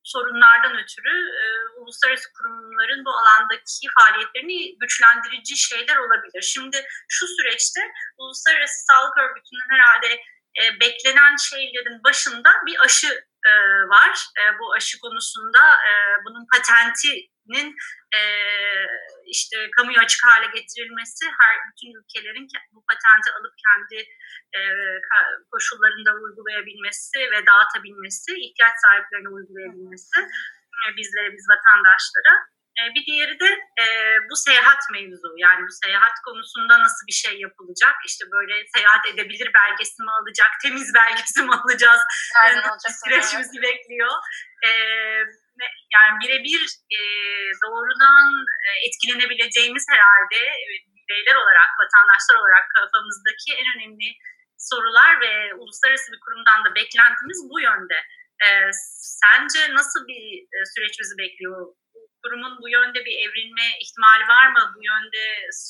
sorunlardan 0.05 0.75
ötürü 0.83 1.15
e, 1.43 1.45
uluslararası 1.79 2.29
kurumların 2.37 3.05
bu 3.05 3.11
alandaki 3.11 3.87
faaliyetlerini 3.99 4.79
güçlendirici 4.79 5.57
şeyler 5.57 5.97
olabilir. 5.97 6.43
Şimdi 6.43 6.85
şu 7.09 7.27
süreçte 7.27 7.81
Uluslararası 8.19 8.85
Sağlık 8.87 9.17
Örgütü'nün 9.19 9.71
herhalde 9.75 10.21
e, 10.61 10.81
beklenen 10.81 11.37
şeylerin 11.37 12.05
başında 12.05 12.51
bir 12.67 12.77
aşı 12.85 13.13
e, 13.51 13.53
var. 13.95 14.15
E, 14.41 14.43
bu 14.59 14.73
aşı 14.73 14.99
konusunda 14.99 15.63
e, 15.89 15.93
bunun 16.25 16.47
patentinin 16.53 17.69
e, 18.19 18.21
işte 19.27 19.57
kamuya 19.77 20.01
açık 20.03 20.21
hale 20.27 20.47
getirilmesi, 20.47 21.25
her 21.41 21.55
bütün 21.69 21.91
ülkelerin 21.99 22.47
bu 22.73 22.85
patenti 22.91 23.31
alıp 23.37 23.55
kendi 23.65 23.99
e, 24.59 24.61
koşullarında 25.51 26.11
uygulayabilmesi 26.15 27.19
ve 27.33 27.47
dağıtabilmesi, 27.47 28.31
ihtiyaç 28.45 28.75
sahiplerine 28.85 29.29
uygulayabilmesi 29.29 30.19
bizlere, 30.97 31.33
biz 31.33 31.47
vatandaşlara. 31.53 32.35
E, 32.79 32.81
bir 32.95 33.05
diğeri 33.07 33.41
de 33.41 33.51
e, 33.83 33.87
bu 34.31 34.37
seyahat 34.37 34.83
mevzu. 34.93 35.31
Yani 35.37 35.63
bu 35.69 35.73
seyahat 35.85 36.17
konusunda 36.27 36.75
nasıl 36.85 37.07
bir 37.11 37.19
şey 37.25 37.35
yapılacak? 37.47 37.97
İşte 38.07 38.25
böyle 38.37 38.55
seyahat 38.75 39.05
edebilir 39.07 39.51
belgesi 39.61 40.03
mi 40.03 40.11
alacak, 40.19 40.51
temiz 40.63 40.95
belgesi 41.01 41.43
mi 41.43 41.55
alacağız? 41.55 42.03
Nereden 42.37 42.69
olacak? 42.71 42.93
Süreç 43.05 43.29
bizi 43.41 43.63
bekliyor. 43.63 44.15
E, 44.69 44.71
yani 45.95 46.15
birebir 46.23 46.63
e, 46.97 47.01
doğrudan 47.65 48.29
e, 48.67 48.69
etkilenebileceğimiz 48.87 49.85
herhalde 49.93 50.41
e, 50.63 50.67
bireyler 51.09 51.37
olarak, 51.43 51.71
vatandaşlar 51.83 52.37
olarak 52.41 52.65
kafamızdaki 52.77 53.51
en 53.61 53.67
önemli 53.75 54.09
sorular 54.71 55.21
ve 55.21 55.55
uluslararası 55.55 56.13
bir 56.13 56.21
kurumdan 56.25 56.65
da 56.65 56.75
beklentimiz 56.75 57.39
bu 57.51 57.61
yönde. 57.61 57.99
E, 58.45 58.49
sence 59.23 59.75
nasıl 59.75 60.01
bir 60.11 60.23
e, 60.55 60.59
süreç 60.75 60.95
bizi 61.01 61.15
bekliyor? 61.19 61.75
Kurumun 62.23 62.55
bu 62.63 62.69
yönde 62.69 62.99
bir 63.07 63.17
evrilme 63.25 63.67
ihtimali 63.83 64.25
var 64.37 64.47
mı? 64.57 64.63
Bu 64.77 64.81
yönde 64.91 65.23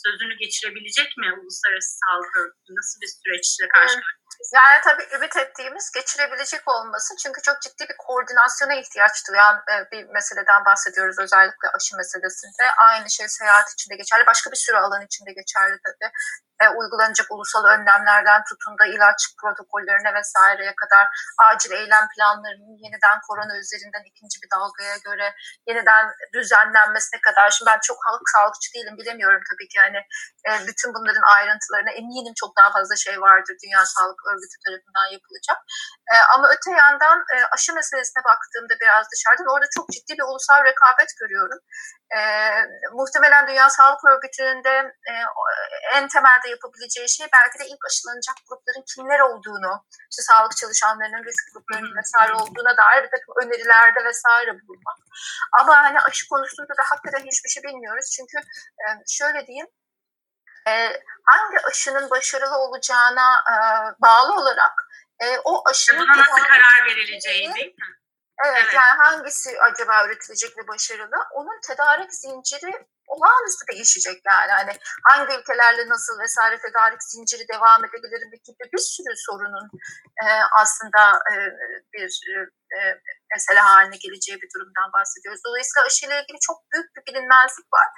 sözünü 0.03 0.35
geçirebilecek 0.43 1.11
mi 1.17 1.29
uluslararası 1.41 1.99
sağlık 2.03 2.37
örgütü? 2.41 2.71
Nasıl 2.79 2.97
bir 3.03 3.11
süreçle 3.19 3.69
karşı? 3.75 3.99
Yani 4.55 4.81
tabii 4.85 5.09
ümit 5.17 5.37
ettiğimiz 5.37 5.91
geçirebilecek 5.91 6.69
olması 6.69 7.17
çünkü 7.17 7.43
çok 7.43 7.63
ciddi 7.63 7.89
bir 7.89 7.97
koordinasyona 7.99 8.75
ihtiyaç 8.75 9.29
duyan 9.29 9.57
e, 9.73 9.91
bir 9.93 10.05
meseleden 10.05 10.65
bahsediyoruz 10.65 11.19
özellikle 11.19 11.69
aşı 11.69 11.97
meselesinde. 11.97 12.65
Aynı 12.77 13.11
şey 13.11 13.29
seyahat 13.29 13.73
içinde 13.73 13.97
geçerli, 13.97 14.27
başka 14.27 14.51
bir 14.51 14.57
sürü 14.57 14.77
alan 14.77 15.03
içinde 15.03 15.33
geçerli 15.33 15.79
tabii 15.85 16.13
e, 16.63 16.69
uygulanacak 16.79 17.27
ulusal 17.31 17.65
önlemlerden 17.65 18.43
tutun 18.49 18.79
da 18.79 18.87
ilaç 18.87 19.21
protokollerine 19.41 20.15
vesaireye 20.15 20.75
kadar 20.83 21.05
acil 21.49 21.73
eylem 21.73 22.07
planlarının 22.15 22.77
yeniden 22.85 23.19
korona 23.29 23.55
üzerinden 23.59 24.05
ikinci 24.11 24.37
bir 24.43 24.51
dalgaya 24.55 24.97
göre 24.97 25.35
yeniden 25.69 26.05
düzenlenmesine 26.35 27.21
kadar. 27.21 27.51
Şimdi 27.51 27.71
ben 27.71 27.81
çok 27.89 27.99
halk 28.07 28.25
sağlıkçı 28.35 28.69
değilim 28.75 28.97
bilemiyorum 29.01 29.43
tabii 29.51 29.69
ki 29.69 29.77
yani 29.79 30.01
e, 30.49 30.51
bütün 30.67 30.95
bunların 30.95 31.27
ayrıntılarına 31.37 31.91
eminim 31.91 32.35
çok 32.41 32.57
daha 32.57 32.71
fazla 32.73 32.97
şey 32.97 33.21
vardır 33.21 33.55
Dünya 33.65 33.87
Sağlık 33.87 34.21
Örgütü 34.31 34.57
tarafından 34.65 35.07
yapılacak. 35.17 35.59
E, 36.13 36.15
ama 36.35 36.45
öte 36.55 36.71
yandan 36.83 37.19
e, 37.35 37.37
aşı 37.55 37.71
meselesine 37.79 38.23
baktığımda 38.31 38.75
biraz 38.83 39.05
dışarıdan 39.13 39.53
orada 39.55 39.69
çok 39.77 39.87
ciddi 39.95 40.13
bir 40.19 40.27
ulusal 40.31 40.61
rekabet 40.65 41.11
görüyorum. 41.21 41.59
E, 42.17 42.21
muhtemelen 42.99 43.47
Dünya 43.49 43.71
Sağlık 43.71 44.05
Örgütü'nün 44.13 44.65
de 44.65 44.75
e, 45.11 45.13
en 45.97 46.09
temelde 46.09 46.49
yapabileceği 46.55 47.09
şey 47.09 47.27
belki 47.39 47.57
de 47.59 47.65
ilk 47.73 47.83
aşılanacak 47.89 48.37
grupların 48.49 48.85
kimler 48.95 49.21
olduğunu, 49.21 49.73
işte 50.11 50.23
sağlık 50.29 50.57
çalışanlarının 50.57 51.25
risk 51.29 51.45
gruplarının 51.53 51.95
vesaire 52.01 52.35
olduğuna 52.35 52.77
dair 52.83 53.03
bir 53.05 53.13
takım 53.15 53.33
önerilerde 53.43 54.01
vesaire 54.05 54.53
bulunmak. 54.61 54.99
Ama 55.61 55.77
hani 55.77 55.99
aşı 56.01 56.29
konusunda 56.29 56.73
da 56.79 56.83
hakikaten 56.91 57.25
hiçbir 57.31 57.51
şey 57.55 57.63
bilmiyoruz. 57.63 58.07
Çünkü 58.17 58.39
e, 58.83 58.87
şöyle 59.19 59.47
diyeyim, 59.47 59.67
hangi 61.25 61.59
aşının 61.71 62.11
başarılı 62.11 62.57
olacağına 62.57 63.37
e, 63.37 63.55
bağlı 64.03 64.35
olarak 64.35 64.73
e, 65.21 65.39
o 65.45 65.69
aşının... 65.69 66.09
Nasıl 66.09 66.43
karar 66.43 66.87
verileceği 66.87 67.55
değil 67.55 67.75
mi? 67.77 67.95
Evet, 68.45 68.57
evet 68.57 68.75
yani 68.75 68.99
hangisi 68.99 69.61
acaba 69.61 70.07
üretilecek 70.07 70.59
ve 70.59 70.69
başarılı? 70.69 71.17
Onun 71.35 71.61
tedarik 71.61 72.15
zinciri 72.15 72.87
olağanüstü 73.07 73.65
değişecek 73.73 74.23
yani. 74.27 74.53
Hani 74.53 74.73
hangi 75.09 75.35
ülkelerle 75.39 75.89
nasıl 75.89 76.19
vesaire 76.21 76.59
tedarik 76.59 77.03
zinciri 77.03 77.49
devam 77.49 77.85
edebilir 77.85 78.21
gibi 78.47 78.65
bir 78.73 78.79
sürü 78.79 79.15
sorunun 79.17 79.71
e, 80.25 80.27
aslında 80.61 81.19
e, 81.33 81.35
bir 81.93 82.11
e, 82.31 82.35
mesele 83.35 83.61
haline 83.61 83.97
geleceği 84.05 84.37
bir 84.43 84.51
durumdan 84.55 84.89
bahsediyoruz. 84.97 85.41
Dolayısıyla 85.47 85.87
aşıyla 85.87 86.15
ilgili 86.21 86.39
çok 86.49 86.59
büyük 86.73 86.89
bir 86.95 87.03
bilinmezlik 87.07 87.69
var 87.77 87.89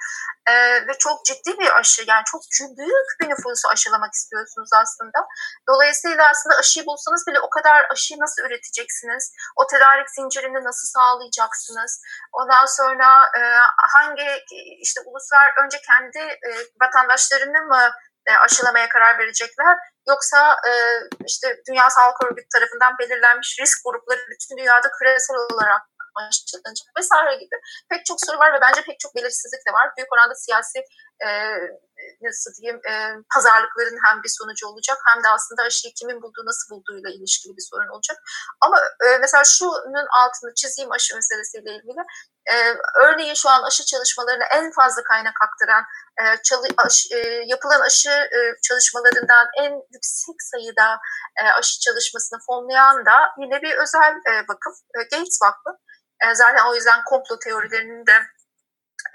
e, 0.51 0.53
ve 0.87 0.93
çok 1.05 1.25
ciddi 1.25 1.51
bir 1.59 1.69
aşı 1.79 2.01
yani 2.07 2.23
çok 2.31 2.41
büyük 2.77 3.09
bir 3.19 3.29
nüfusu 3.29 3.67
aşılamak 3.73 4.13
istiyorsunuz 4.13 4.69
aslında. 4.83 5.19
Dolayısıyla 5.69 6.29
aslında 6.29 6.55
aşıyı 6.55 6.85
bulsanız 6.85 7.23
bile 7.27 7.39
o 7.39 7.49
kadar 7.49 7.79
aşıyı 7.93 8.19
nasıl 8.19 8.41
üreteceksiniz? 8.47 9.23
O 9.55 9.67
tedarik 9.67 10.09
zincirini 10.09 10.59
nasıl 10.69 10.87
sağlayacaksınız? 10.95 11.91
Ondan 12.33 12.65
sonra 12.65 13.09
e, 13.39 13.41
hangi 13.95 14.29
işte 14.85 14.99
uluslar 15.05 15.47
önce 15.63 15.77
kendi 15.89 16.19
e, 16.19 16.49
vatandaşlarını 16.81 17.61
mı 17.71 17.91
e, 18.29 18.31
aşılamaya 18.45 18.89
karar 18.89 19.17
verecekler 19.19 19.77
yoksa 20.09 20.57
e, 20.69 20.71
işte 21.25 21.47
Dünya 21.69 21.89
Sağlık 21.89 22.23
Örgütü 22.25 22.47
tarafından 22.53 22.97
belirlenmiş 22.99 23.59
risk 23.59 23.77
grupları 23.85 24.19
bütün 24.31 24.57
dünyada 24.57 24.91
küresel 24.99 25.35
olarak 25.35 25.81
aşılanacak 26.15 26.87
vesaire 26.97 27.35
gibi 27.35 27.55
pek 27.89 28.05
çok 28.05 28.17
soru 28.25 28.37
var 28.39 28.53
ve 28.53 28.61
bence 28.61 28.81
pek 28.81 28.99
çok 28.99 29.15
belirsizlik 29.15 29.67
de 29.67 29.73
var. 29.73 29.89
Büyük 29.97 30.13
oranda 30.13 30.35
siyasi 30.35 30.79
e, 31.25 31.27
nasıl 32.21 32.51
diyeyim 32.57 32.79
e, 32.91 32.93
pazarlıkların 33.33 33.99
hem 34.05 34.23
bir 34.23 34.33
sonucu 34.37 34.67
olacak 34.67 34.97
hem 35.07 35.23
de 35.23 35.29
aslında 35.29 35.61
aşıyı 35.63 35.93
kimin 35.99 36.21
bulduğu 36.21 36.45
nasıl 36.45 36.65
bulduğuyla 36.71 37.09
ilişkili 37.09 37.57
bir 37.57 37.65
sorun 37.69 37.87
olacak. 37.95 38.17
Ama 38.61 38.77
e, 39.05 39.17
mesela 39.17 39.43
şunun 39.43 40.07
altını 40.19 40.53
çizeyim 40.53 40.91
aşı 40.91 41.15
meselesiyle 41.15 41.71
ilgili. 41.77 42.01
E, 42.53 42.55
örneğin 43.05 43.33
şu 43.33 43.49
an 43.49 43.63
aşı 43.63 43.85
çalışmalarına 43.85 44.45
en 44.45 44.71
fazla 44.71 45.03
kaynak 45.03 45.37
aktaran 45.45 45.83
e, 46.21 46.23
çalı, 46.43 46.67
aşı, 46.77 47.15
e, 47.15 47.19
yapılan 47.45 47.81
aşı 47.81 48.09
e, 48.09 48.39
çalışmalarından 48.67 49.47
en 49.63 49.73
yüksek 49.93 50.35
sayıda 50.51 50.99
e, 51.41 51.43
aşı 51.59 51.79
çalışmasını 51.79 52.39
fonlayan 52.47 53.05
da 53.05 53.17
yine 53.39 53.61
bir 53.61 53.73
özel 53.83 54.13
e, 54.29 54.33
vakıf, 54.49 54.75
e, 54.97 54.99
Gates 55.03 55.39
Vakfı. 55.43 55.71
E, 56.23 56.35
zaten 56.35 56.65
o 56.69 56.75
yüzden 56.75 57.03
komplo 57.03 57.39
teorilerinin 57.39 58.05
de 58.05 58.17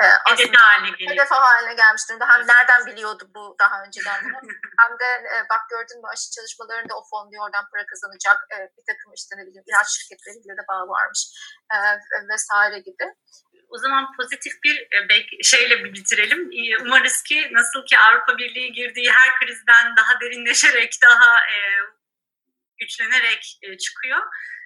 e, 0.03 0.07
hedef 0.31 0.55
haline. 0.57 1.13
Hedef 1.13 1.31
haline 1.31 1.75
gelmiş 1.75 2.03
durumda. 2.09 2.29
Hem 2.29 2.41
nereden 2.47 2.87
biliyordu 2.87 3.25
bu 3.35 3.57
daha 3.61 3.85
önceden 3.85 4.21
hem 4.81 4.93
de 5.03 5.11
e, 5.35 5.37
bak 5.51 5.63
gördün 5.71 5.99
mü 6.03 6.09
aşı 6.13 6.31
çalışmalarında 6.37 6.95
o 6.99 7.03
fon 7.11 7.31
bir 7.33 7.39
oradan 7.45 7.65
para 7.73 7.87
kazanacak 7.87 8.39
e, 8.55 8.57
bir 8.77 8.85
takım 8.91 9.13
işte 9.19 9.33
ne 9.39 9.43
bileyim 9.47 9.65
ilaç 9.71 9.89
şirketleriyle 9.97 10.55
de 10.61 10.65
bağ 10.71 10.81
varmış 10.95 11.21
e, 11.75 11.77
vesaire 12.33 12.79
gibi. 12.79 13.07
O 13.75 13.79
zaman 13.79 14.17
pozitif 14.17 14.53
bir 14.65 14.77
e, 14.77 15.43
şeyle 15.43 15.85
bir 15.85 15.93
bitirelim. 15.93 16.51
Umarız 16.83 17.23
ki 17.23 17.49
nasıl 17.53 17.87
ki 17.87 17.99
Avrupa 17.99 18.39
Birliği 18.39 18.73
girdiği 18.73 19.11
her 19.13 19.31
krizden 19.39 19.97
daha 19.97 20.21
derinleşerek, 20.21 20.93
daha 21.03 21.39
e, 21.39 21.57
güçlenerek 22.79 23.59
e, 23.63 23.79
çıkıyor 23.79 24.21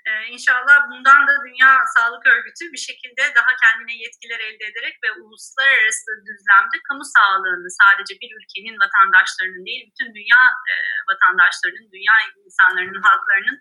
ee, 0.08 0.26
inşallah 0.34 0.76
bundan 0.90 1.20
da 1.28 1.32
Dünya 1.46 1.72
Sağlık 1.94 2.26
Örgütü 2.26 2.64
bir 2.72 2.82
şekilde 2.88 3.22
daha 3.38 3.52
kendine 3.62 3.94
yetkiler 4.04 4.40
elde 4.48 4.64
ederek 4.70 4.96
ve 5.04 5.10
uluslararası 5.20 6.10
düzlemde 6.26 6.76
kamu 6.88 7.04
sağlığını 7.14 7.70
sadece 7.80 8.14
bir 8.22 8.30
ülkenin 8.38 8.76
vatandaşlarının 8.84 9.66
değil, 9.68 9.82
bütün 9.90 10.14
dünya 10.18 10.42
e, 10.72 10.74
vatandaşlarının, 11.10 11.86
dünya 11.94 12.16
insanların, 12.44 13.02
halklarının 13.06 13.58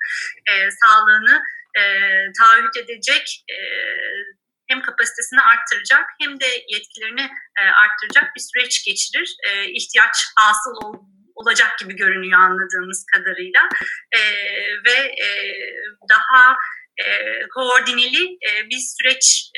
e, 0.52 0.54
sağlığını 0.82 1.36
e, 1.80 1.84
taahhüt 2.38 2.76
edecek 2.84 3.26
e, 3.56 3.58
hem 4.70 4.82
kapasitesini 4.82 5.42
arttıracak 5.42 6.06
hem 6.22 6.40
de 6.40 6.50
yetkilerini 6.74 7.30
arttıracak 7.84 8.36
bir 8.36 8.42
süreç 8.50 8.86
geçirir. 8.86 9.30
İhtiyaç 9.80 10.16
hasıl 10.40 10.76
ol, 10.84 10.94
olacak 11.36 11.78
gibi 11.80 11.96
görünüyor 11.96 12.40
anladığımız 12.40 13.06
kadarıyla 13.14 13.62
ve 14.86 15.16
daha 16.10 16.56
koordineli 17.54 18.38
bir 18.70 18.80
süreç 18.98 19.52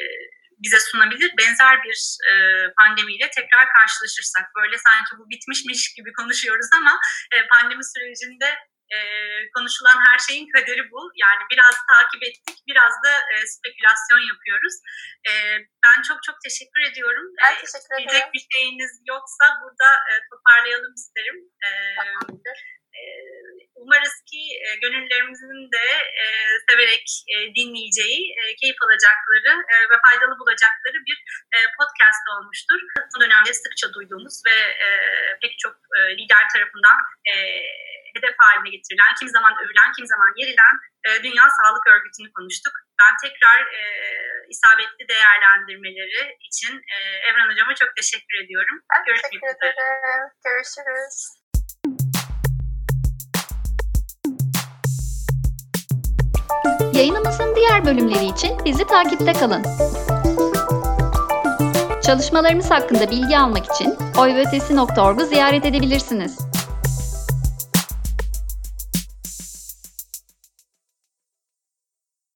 bize 0.64 0.80
sunabilir. 0.80 1.32
Benzer 1.40 1.84
bir 1.84 2.18
e, 2.32 2.34
pandemiyle 2.80 3.30
tekrar 3.30 3.66
karşılaşırsak 3.78 4.46
böyle 4.60 4.78
sanki 4.78 5.12
bu 5.20 5.30
bitmişmiş 5.30 5.94
gibi 5.94 6.14
konuşuyoruz 6.14 6.70
ama 6.80 7.00
e, 7.36 7.48
pandemi 7.48 7.84
sürecinde 7.94 8.50
e, 8.96 9.00
konuşulan 9.56 10.00
her 10.08 10.20
şeyin 10.28 10.48
kaderi 10.56 10.84
bu. 10.92 11.02
Yani 11.24 11.44
biraz 11.52 11.76
takip 11.94 12.22
ettik, 12.30 12.58
biraz 12.70 12.94
da 13.06 13.12
e, 13.34 13.36
spekülasyon 13.56 14.22
yapıyoruz. 14.32 14.76
E, 15.30 15.32
ben 15.86 16.02
çok 16.08 16.20
çok 16.28 16.38
teşekkür 16.46 16.82
ediyorum. 16.90 17.26
Ben 17.42 17.54
teşekkür 17.64 17.96
ederim. 18.02 18.30
Bir 18.34 18.46
şeyiniz 18.54 18.92
yoksa 19.14 19.46
burada 19.62 19.90
e, 20.10 20.12
toparlayalım 20.30 20.94
isterim. 20.94 21.38
E, 21.68 21.70
umarız 23.76 24.16
ki 24.30 24.42
gönüllerimizin 24.82 25.72
de 25.76 25.86
severek 26.70 27.06
dinleyeceği, 27.58 28.36
keyif 28.62 28.78
alacakları 28.86 29.54
ve 29.92 29.96
faydalı 30.06 30.40
bulacakları 30.40 30.98
bir 31.08 31.18
podcast 31.78 32.24
olmuştur. 32.34 32.80
Bu 33.16 33.22
dönemde 33.22 33.54
sıkça 33.54 33.94
duyduğumuz 33.94 34.42
ve 34.48 34.58
pek 35.42 35.60
çok 35.60 35.76
lider 36.20 36.46
tarafından 36.54 36.98
hedef 38.16 38.36
haline 38.38 38.70
getirilen, 38.76 39.14
kim 39.20 39.30
zaman 39.30 39.54
övülen, 39.62 39.92
kim 39.98 40.06
zaman 40.14 40.32
yerilen 40.40 40.76
Dünya 41.24 41.48
Sağlık 41.58 41.88
Örgütü'nü 41.88 42.30
konuştuk. 42.38 42.74
Ben 43.02 43.14
tekrar 43.24 43.60
e, 43.80 43.82
isabetli 44.50 45.08
değerlendirmeleri 45.08 46.38
için 46.48 46.74
e, 46.96 46.98
Evren 47.28 47.50
Hocama 47.52 47.76
çok 47.76 47.96
teşekkür 47.96 48.44
ediyorum. 48.44 48.78
Ben 48.94 49.04
Görüşmek 49.06 49.32
teşekkür 49.32 49.48
üzere. 49.48 49.74
ederim. 49.74 50.30
Görüşürüz. 50.46 52.15
Yayınımızın 56.96 57.56
diğer 57.56 57.86
bölümleri 57.86 58.26
için 58.26 58.52
bizi 58.66 58.88
takipte 58.88 59.34
kalın. 59.34 59.64
Çalışmalarımız 62.02 62.72
hakkında 62.72 63.12
bilgi 63.12 63.38
almak 63.38 63.66
için 63.76 63.96
oyveötesi.org'u 64.18 65.26
ziyaret 65.26 65.66
edebilirsiniz. 65.66 66.38